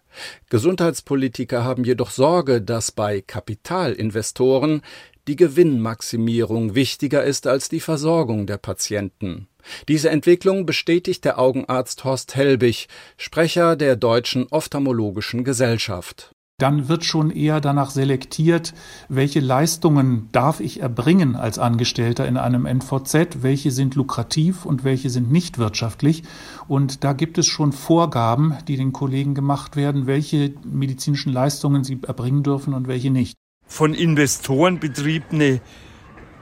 Gesundheitspolitiker 0.49 1.63
haben 1.63 1.83
jedoch 1.83 2.11
Sorge, 2.11 2.61
dass 2.61 2.91
bei 2.91 3.21
Kapitalinvestoren 3.21 4.81
die 5.27 5.35
Gewinnmaximierung 5.35 6.75
wichtiger 6.75 7.23
ist 7.23 7.47
als 7.47 7.69
die 7.69 7.79
Versorgung 7.79 8.47
der 8.47 8.57
Patienten. 8.57 9.47
Diese 9.87 10.09
Entwicklung 10.09 10.65
bestätigt 10.65 11.23
der 11.25 11.39
Augenarzt 11.39 12.03
Horst 12.03 12.35
Helbig, 12.35 12.87
Sprecher 13.17 13.75
der 13.75 13.95
Deutschen 13.95 14.47
Ophthalmologischen 14.49 15.43
Gesellschaft 15.43 16.33
dann 16.61 16.87
wird 16.87 17.05
schon 17.05 17.31
eher 17.31 17.61
danach 17.61 17.89
selektiert, 17.89 18.73
welche 19.09 19.39
Leistungen 19.39 20.29
darf 20.31 20.59
ich 20.59 20.81
erbringen 20.81 21.35
als 21.35 21.59
Angestellter 21.59 22.27
in 22.27 22.37
einem 22.37 22.65
NVZ, 22.65 23.41
welche 23.41 23.71
sind 23.71 23.95
lukrativ 23.95 24.65
und 24.65 24.83
welche 24.83 25.09
sind 25.09 25.31
nicht 25.31 25.57
wirtschaftlich. 25.57 26.23
Und 26.67 27.03
da 27.03 27.13
gibt 27.13 27.37
es 27.37 27.47
schon 27.47 27.71
Vorgaben, 27.71 28.55
die 28.67 28.77
den 28.77 28.93
Kollegen 28.93 29.33
gemacht 29.33 29.75
werden, 29.75 30.07
welche 30.07 30.53
medizinischen 30.63 31.33
Leistungen 31.33 31.83
sie 31.83 31.99
erbringen 32.05 32.43
dürfen 32.43 32.73
und 32.73 32.87
welche 32.87 33.09
nicht 33.09 33.35
von 33.65 33.93
Investoren 33.93 34.79
betriebene 34.79 35.61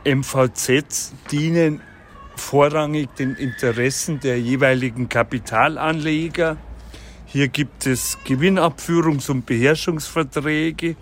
MVZs 0.03 1.13
dienen 1.31 1.81
vorrangig 2.35 3.09
den 3.19 3.35
Interessen 3.35 4.19
der 4.19 4.39
jeweiligen 4.39 5.09
Kapitalanleger. 5.09 6.57
Hier 7.31 7.47
gibt 7.47 7.85
es 7.85 8.17
Gewinnabführungs- 8.25 9.29
und 9.29 9.45
Beherrschungsverträge 9.45 10.95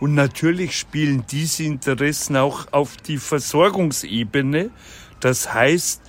und 0.00 0.16
natürlich 0.16 0.76
spielen 0.76 1.24
diese 1.30 1.62
Interessen 1.62 2.36
auch 2.36 2.66
auf 2.72 2.96
die 2.96 3.16
Versorgungsebene. 3.16 4.70
Das 5.20 5.54
heißt, 5.54 6.02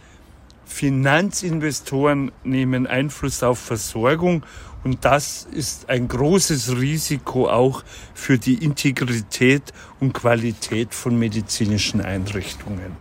Finanzinvestoren 0.65 2.31
nehmen 2.43 2.87
Einfluss 2.87 3.43
auf 3.43 3.59
Versorgung 3.59 4.43
und 4.83 5.05
das 5.05 5.47
ist 5.51 5.87
ein 5.87 6.07
großes 6.07 6.75
Risiko 6.77 7.47
auch 7.47 7.83
für 8.15 8.39
die 8.39 8.63
Integrität 8.63 9.71
und 9.99 10.13
Qualität 10.13 10.95
von 10.95 11.17
medizinischen 11.17 12.01
Einrichtungen. 12.01 12.97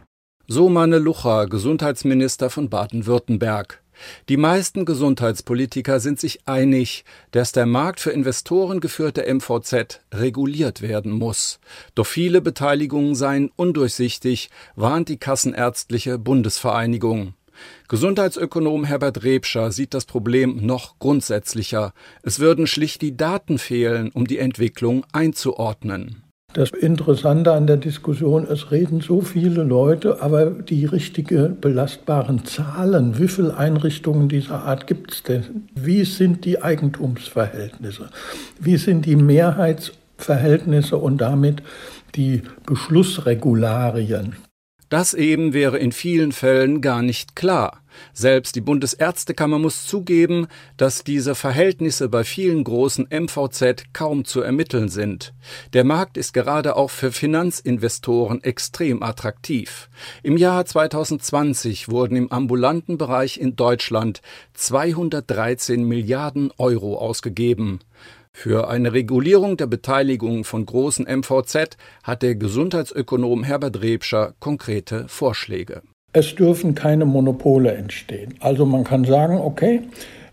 So 0.46 0.68
Manne 0.68 0.98
Lucha, 0.98 1.46
Gesundheitsminister 1.46 2.50
von 2.50 2.68
Baden-Württemberg. 2.68 3.82
Die 4.28 4.36
meisten 4.36 4.84
Gesundheitspolitiker 4.84 6.00
sind 6.00 6.20
sich 6.20 6.46
einig, 6.46 7.04
dass 7.30 7.52
der 7.52 7.66
Markt 7.66 8.00
für 8.00 8.10
investorengeführte 8.10 9.22
MVZ 9.32 10.00
reguliert 10.12 10.82
werden 10.82 11.12
muss. 11.12 11.60
Doch 11.94 12.06
viele 12.06 12.40
Beteiligungen 12.40 13.14
seien 13.14 13.50
undurchsichtig, 13.56 14.50
warnt 14.74 15.08
die 15.08 15.18
Kassenärztliche 15.18 16.18
Bundesvereinigung. 16.18 17.34
Gesundheitsökonom 17.88 18.84
Herbert 18.84 19.22
Rebscher 19.22 19.72
sieht 19.72 19.94
das 19.94 20.04
Problem 20.04 20.66
noch 20.66 20.98
grundsätzlicher. 20.98 21.94
Es 22.22 22.38
würden 22.38 22.66
schlicht 22.66 23.00
die 23.02 23.16
Daten 23.16 23.58
fehlen, 23.58 24.10
um 24.12 24.26
die 24.26 24.38
Entwicklung 24.38 25.06
einzuordnen. 25.12 26.25
Das 26.56 26.70
Interessante 26.70 27.52
an 27.52 27.66
der 27.66 27.76
Diskussion, 27.76 28.46
es 28.50 28.70
reden 28.70 29.02
so 29.02 29.20
viele 29.20 29.62
Leute, 29.62 30.22
aber 30.22 30.46
die 30.46 30.86
richtigen 30.86 31.60
belastbaren 31.60 32.46
Zahlen, 32.46 33.18
wie 33.18 33.28
viele 33.28 33.54
Einrichtungen 33.54 34.30
dieser 34.30 34.64
Art 34.64 34.86
gibt 34.86 35.12
es 35.12 35.22
denn? 35.22 35.68
Wie 35.74 36.06
sind 36.06 36.46
die 36.46 36.62
Eigentumsverhältnisse? 36.62 38.08
Wie 38.58 38.78
sind 38.78 39.04
die 39.04 39.16
Mehrheitsverhältnisse 39.16 40.96
und 40.96 41.18
damit 41.18 41.62
die 42.14 42.40
Beschlussregularien? 42.64 44.36
Das 44.88 45.14
eben 45.14 45.52
wäre 45.52 45.78
in 45.78 45.90
vielen 45.90 46.30
Fällen 46.30 46.80
gar 46.80 47.02
nicht 47.02 47.34
klar. 47.34 47.80
Selbst 48.12 48.54
die 48.54 48.60
Bundesärztekammer 48.60 49.58
muss 49.58 49.86
zugeben, 49.86 50.46
dass 50.76 51.02
diese 51.02 51.34
Verhältnisse 51.34 52.08
bei 52.08 52.24
vielen 52.24 52.62
großen 52.62 53.08
MVZ 53.10 53.84
kaum 53.92 54.24
zu 54.24 54.42
ermitteln 54.42 54.88
sind. 54.88 55.34
Der 55.72 55.82
Markt 55.82 56.16
ist 56.16 56.32
gerade 56.32 56.76
auch 56.76 56.90
für 56.90 57.10
Finanzinvestoren 57.10 58.44
extrem 58.44 59.02
attraktiv. 59.02 59.88
Im 60.22 60.36
Jahr 60.36 60.64
2020 60.64 61.88
wurden 61.88 62.16
im 62.16 62.30
ambulanten 62.30 62.98
Bereich 62.98 63.38
in 63.38 63.56
Deutschland 63.56 64.20
213 64.54 65.82
Milliarden 65.82 66.52
Euro 66.58 66.98
ausgegeben. 66.98 67.80
Für 68.38 68.68
eine 68.68 68.92
Regulierung 68.92 69.56
der 69.56 69.66
Beteiligung 69.66 70.44
von 70.44 70.66
großen 70.66 71.06
MVZ 71.06 71.78
hat 72.02 72.20
der 72.20 72.34
Gesundheitsökonom 72.34 73.44
Herbert 73.44 73.80
Rebscher 73.80 74.34
konkrete 74.40 75.08
Vorschläge. 75.08 75.80
Es 76.12 76.34
dürfen 76.34 76.74
keine 76.74 77.06
Monopole 77.06 77.72
entstehen. 77.72 78.34
Also 78.40 78.66
man 78.66 78.84
kann 78.84 79.04
sagen, 79.04 79.38
okay, 79.38 79.84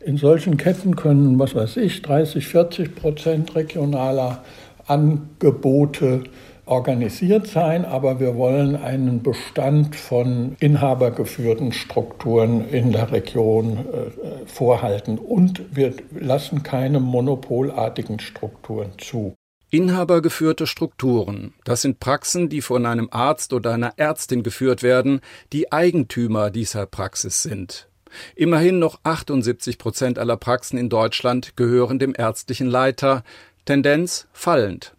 in 0.01 0.17
solchen 0.17 0.57
Ketten 0.57 0.97
können, 0.97 1.39
was 1.39 1.55
weiß 1.55 1.77
ich, 1.77 2.01
30, 2.01 2.45
40 2.45 2.93
Prozent 2.93 3.55
regionaler 3.55 4.43
Angebote 4.85 6.25
organisiert 6.65 7.47
sein, 7.47 7.85
aber 7.85 8.19
wir 8.19 8.35
wollen 8.35 8.75
einen 8.75 9.21
Bestand 9.21 9.95
von 9.95 10.55
inhabergeführten 10.59 11.73
Strukturen 11.73 12.69
in 12.69 12.91
der 12.91 13.11
Region 13.11 13.77
äh, 13.77 14.45
vorhalten 14.45 15.17
und 15.17 15.63
wir 15.75 15.93
lassen 16.11 16.63
keine 16.63 16.99
monopolartigen 16.99 18.19
Strukturen 18.19 18.91
zu. 18.97 19.35
Inhabergeführte 19.69 20.67
Strukturen, 20.67 21.53
das 21.63 21.81
sind 21.81 21.99
Praxen, 21.99 22.47
die 22.47 22.61
von 22.61 22.85
einem 22.85 23.09
Arzt 23.11 23.53
oder 23.53 23.73
einer 23.73 23.93
Ärztin 23.97 24.43
geführt 24.43 24.83
werden, 24.83 25.19
die 25.51 25.71
Eigentümer 25.71 26.51
dieser 26.51 26.85
Praxis 26.85 27.41
sind. 27.41 27.89
Immerhin 28.35 28.77
noch 28.77 28.99
78 29.03 29.79
Prozent 29.79 30.19
aller 30.19 30.37
Praxen 30.37 30.77
in 30.77 30.89
Deutschland 30.89 31.55
gehören 31.55 31.97
dem 31.97 32.13
ärztlichen 32.15 32.67
Leiter, 32.67 33.23
Tendenz 33.65 34.27
fallend. 34.31 34.95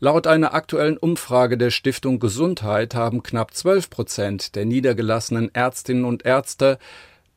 Laut 0.00 0.26
einer 0.26 0.54
aktuellen 0.54 0.96
Umfrage 0.96 1.58
der 1.58 1.70
Stiftung 1.70 2.18
Gesundheit 2.18 2.94
haben 2.94 3.22
knapp 3.22 3.54
12 3.54 3.90
Prozent 3.90 4.54
der 4.54 4.64
niedergelassenen 4.64 5.54
Ärztinnen 5.54 6.04
und 6.04 6.24
Ärzte 6.24 6.78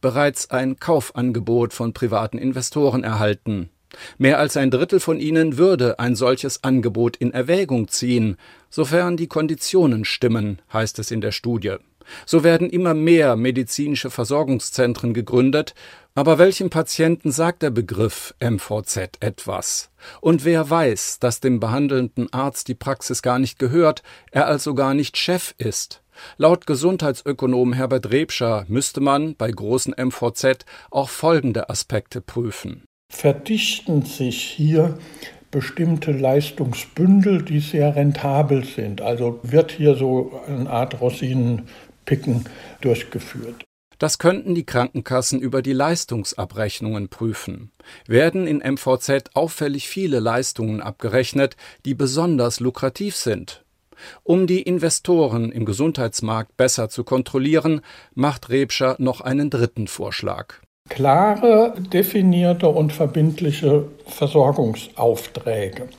bereits 0.01 0.49
ein 0.49 0.79
Kaufangebot 0.79 1.73
von 1.73 1.93
privaten 1.93 2.37
Investoren 2.37 3.03
erhalten. 3.03 3.69
Mehr 4.17 4.39
als 4.39 4.55
ein 4.55 4.71
Drittel 4.71 4.99
von 4.99 5.19
ihnen 5.19 5.57
würde 5.57 5.99
ein 5.99 6.15
solches 6.15 6.63
Angebot 6.63 7.17
in 7.17 7.33
Erwägung 7.33 7.87
ziehen, 7.87 8.37
sofern 8.69 9.17
die 9.17 9.27
Konditionen 9.27 10.05
stimmen, 10.05 10.61
heißt 10.71 10.99
es 10.99 11.11
in 11.11 11.21
der 11.21 11.31
Studie. 11.31 11.77
So 12.25 12.43
werden 12.43 12.69
immer 12.69 12.93
mehr 12.93 13.35
medizinische 13.35 14.09
Versorgungszentren 14.09 15.13
gegründet, 15.13 15.73
aber 16.15 16.37
welchem 16.37 16.69
Patienten 16.69 17.31
sagt 17.31 17.61
der 17.63 17.69
Begriff 17.69 18.33
MVZ 18.41 19.17
etwas? 19.19 19.89
Und 20.21 20.43
wer 20.45 20.69
weiß, 20.69 21.19
dass 21.19 21.39
dem 21.39 21.59
behandelnden 21.59 22.31
Arzt 22.33 22.67
die 22.67 22.75
Praxis 22.75 23.21
gar 23.21 23.39
nicht 23.39 23.59
gehört, 23.59 24.03
er 24.31 24.47
also 24.47 24.73
gar 24.73 24.93
nicht 24.93 25.17
Chef 25.17 25.53
ist? 25.57 26.01
Laut 26.37 26.67
Gesundheitsökonom 26.67 27.73
Herbert 27.73 28.11
Rebscher 28.11 28.65
müsste 28.67 29.01
man 29.01 29.35
bei 29.35 29.49
großen 29.49 29.95
MVZ 29.97 30.65
auch 30.91 31.09
folgende 31.09 31.69
Aspekte 31.69 32.21
prüfen. 32.21 32.83
Verdichten 33.11 34.03
sich 34.03 34.41
hier 34.41 34.97
bestimmte 35.51 36.11
Leistungsbündel, 36.11 37.43
die 37.43 37.59
sehr 37.59 37.95
rentabel 37.95 38.63
sind. 38.63 39.01
Also 39.01 39.39
wird 39.41 39.71
hier 39.71 39.95
so 39.95 40.41
eine 40.47 40.69
Art 40.69 41.01
Rosinenpicken 42.09 42.45
durchgeführt. 42.81 43.63
Das 43.97 44.17
könnten 44.17 44.55
die 44.55 44.65
Krankenkassen 44.65 45.41
über 45.41 45.61
die 45.61 45.73
Leistungsabrechnungen 45.73 47.09
prüfen. 47.09 47.71
Werden 48.07 48.47
in 48.47 48.59
MVZ 48.59 49.31
auffällig 49.33 49.89
viele 49.89 50.19
Leistungen 50.19 50.79
abgerechnet, 50.79 51.57
die 51.85 51.95
besonders 51.95 52.61
lukrativ 52.61 53.17
sind? 53.17 53.65
Um 54.23 54.47
die 54.47 54.61
Investoren 54.61 55.51
im 55.51 55.65
Gesundheitsmarkt 55.65 56.55
besser 56.55 56.87
zu 56.87 57.03
kontrollieren, 57.03 57.81
macht 58.13 58.49
Rebscher 58.49 58.95
noch 58.99 59.19
einen 59.19 59.49
dritten 59.49 59.87
Vorschlag. 59.87 60.55
Klare, 60.87 61.73
definierte 61.91 62.69
und 62.69 62.93
verbindliche 62.93 63.89
Versorgungsaufträge 64.05 65.89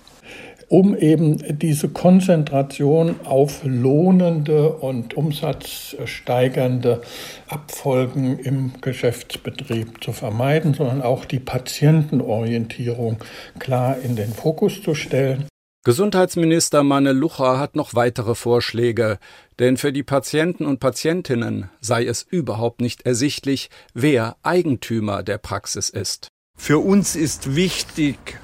um 0.71 0.97
eben 0.97 1.59
diese 1.59 1.89
Konzentration 1.89 3.17
auf 3.25 3.63
lohnende 3.65 4.71
und 4.71 5.15
umsatzsteigernde 5.15 7.03
Abfolgen 7.49 8.39
im 8.39 8.75
Geschäftsbetrieb 8.81 10.03
zu 10.03 10.13
vermeiden, 10.13 10.73
sondern 10.75 11.03
auch 11.03 11.25
die 11.25 11.41
Patientenorientierung 11.41 13.17
klar 13.59 13.97
in 13.99 14.15
den 14.15 14.33
Fokus 14.33 14.81
zu 14.81 14.95
stellen. 14.95 15.47
Gesundheitsminister 15.85 16.85
Manne 16.85 17.13
Lucha 17.13 17.59
hat 17.59 17.75
noch 17.75 17.95
weitere 17.95 18.37
Vorschläge, 18.37 19.19
denn 19.59 19.77
für 19.77 19.93
die 19.93 20.05
Patienten 20.05 20.67
und 20.67 20.79
Patientinnen 20.79 21.69
sei 21.81 22.05
es 22.05 22.23
überhaupt 22.23 22.81
nicht 22.81 23.03
ersichtlich, 23.03 23.71
wer 23.93 24.37
Eigentümer 24.45 25.25
der 25.25 25.39
Praxis 25.39 25.89
ist. 25.89 26.29
Für 26.57 26.79
uns 26.79 27.17
ist 27.17 27.57
wichtig, 27.57 28.39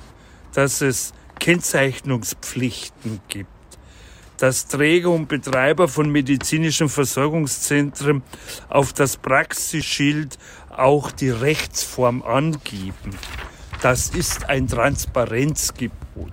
dass 0.54 0.80
es 0.80 1.12
Kennzeichnungspflichten 1.38 3.20
gibt, 3.28 3.48
dass 4.38 4.66
Träger 4.66 5.10
und 5.10 5.28
Betreiber 5.28 5.88
von 5.88 6.10
medizinischen 6.10 6.88
Versorgungszentren 6.88 8.22
auf 8.68 8.92
das 8.92 9.16
Praxisschild 9.16 10.38
auch 10.70 11.10
die 11.10 11.30
Rechtsform 11.30 12.22
angeben. 12.22 13.16
Das 13.82 14.10
ist 14.10 14.48
ein 14.48 14.68
Transparenzgebot. 14.68 16.32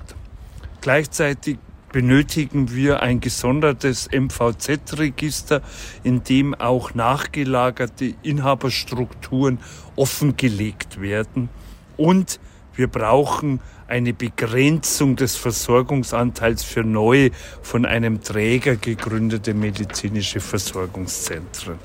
Gleichzeitig 0.82 1.58
benötigen 1.94 2.74
wir 2.74 3.02
ein 3.02 3.22
gesondertes 3.22 4.10
MVZ-Register, 4.12 5.62
in 6.04 6.24
dem 6.24 6.56
auch 6.56 6.94
nachgelagerte 6.94 8.16
Inhaberstrukturen 8.24 9.60
offengelegt 9.96 11.00
werden. 11.00 11.50
Und 11.96 12.40
wir 12.76 12.88
brauchen 12.88 13.60
eine 13.88 14.14
Begrenzung 14.14 15.16
des 15.16 15.36
Versorgungsanteils 15.36 16.64
für 16.64 16.84
neu 16.84 17.30
von 17.62 17.86
einem 17.86 18.24
Träger 18.24 18.76
gegründete 18.76 19.54
medizinische 19.54 20.40
Versorgungszentren. 20.40 21.78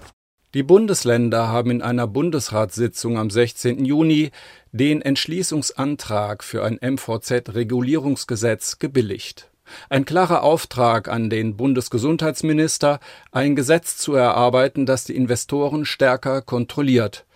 Die 0.54 0.62
Bundesländer 0.62 1.48
haben 1.48 1.70
in 1.70 1.82
einer 1.82 2.06
Bundesratssitzung 2.06 3.18
am 3.18 3.28
16. 3.28 3.84
Juni 3.84 4.30
den 4.72 5.02
Entschließungsantrag 5.02 6.42
für 6.42 6.64
ein 6.64 6.78
MVZ-Regulierungsgesetz 6.80 8.78
gebilligt. 8.78 9.50
Ein 9.90 10.06
klarer 10.06 10.42
Auftrag 10.42 11.08
an 11.08 11.28
den 11.28 11.58
Bundesgesundheitsminister, 11.58 13.00
ein 13.30 13.56
Gesetz 13.56 13.98
zu 13.98 14.14
erarbeiten, 14.14 14.86
das 14.86 15.04
die 15.04 15.16
Investoren 15.16 15.84
stärker 15.84 16.40
kontrolliert. 16.40 17.26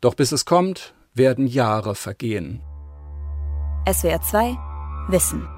Doch 0.00 0.14
bis 0.14 0.32
es 0.32 0.44
kommt, 0.44 0.94
werden 1.14 1.46
Jahre 1.46 1.94
vergehen. 1.94 2.60
SWR 3.88 4.20
2 4.20 4.58
Wissen. 5.06 5.48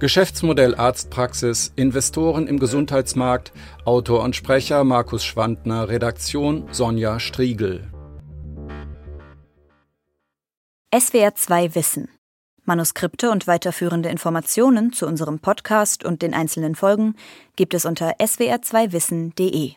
Geschäftsmodell 0.00 0.74
Arztpraxis, 0.74 1.72
Investoren 1.76 2.48
im 2.48 2.58
Gesundheitsmarkt, 2.58 3.52
Autor 3.84 4.24
und 4.24 4.34
Sprecher 4.34 4.82
Markus 4.82 5.24
Schwandner, 5.24 5.88
Redaktion 5.88 6.66
Sonja 6.72 7.20
Striegel. 7.20 7.92
SWR 10.92 11.36
2 11.36 11.76
Wissen. 11.76 12.08
Manuskripte 12.64 13.30
und 13.30 13.46
weiterführende 13.46 14.08
Informationen 14.08 14.92
zu 14.92 15.06
unserem 15.06 15.38
Podcast 15.38 16.04
und 16.04 16.22
den 16.22 16.34
einzelnen 16.34 16.74
Folgen 16.74 17.14
gibt 17.54 17.74
es 17.74 17.84
unter 17.84 18.16
swr2wissen.de. 18.16 19.74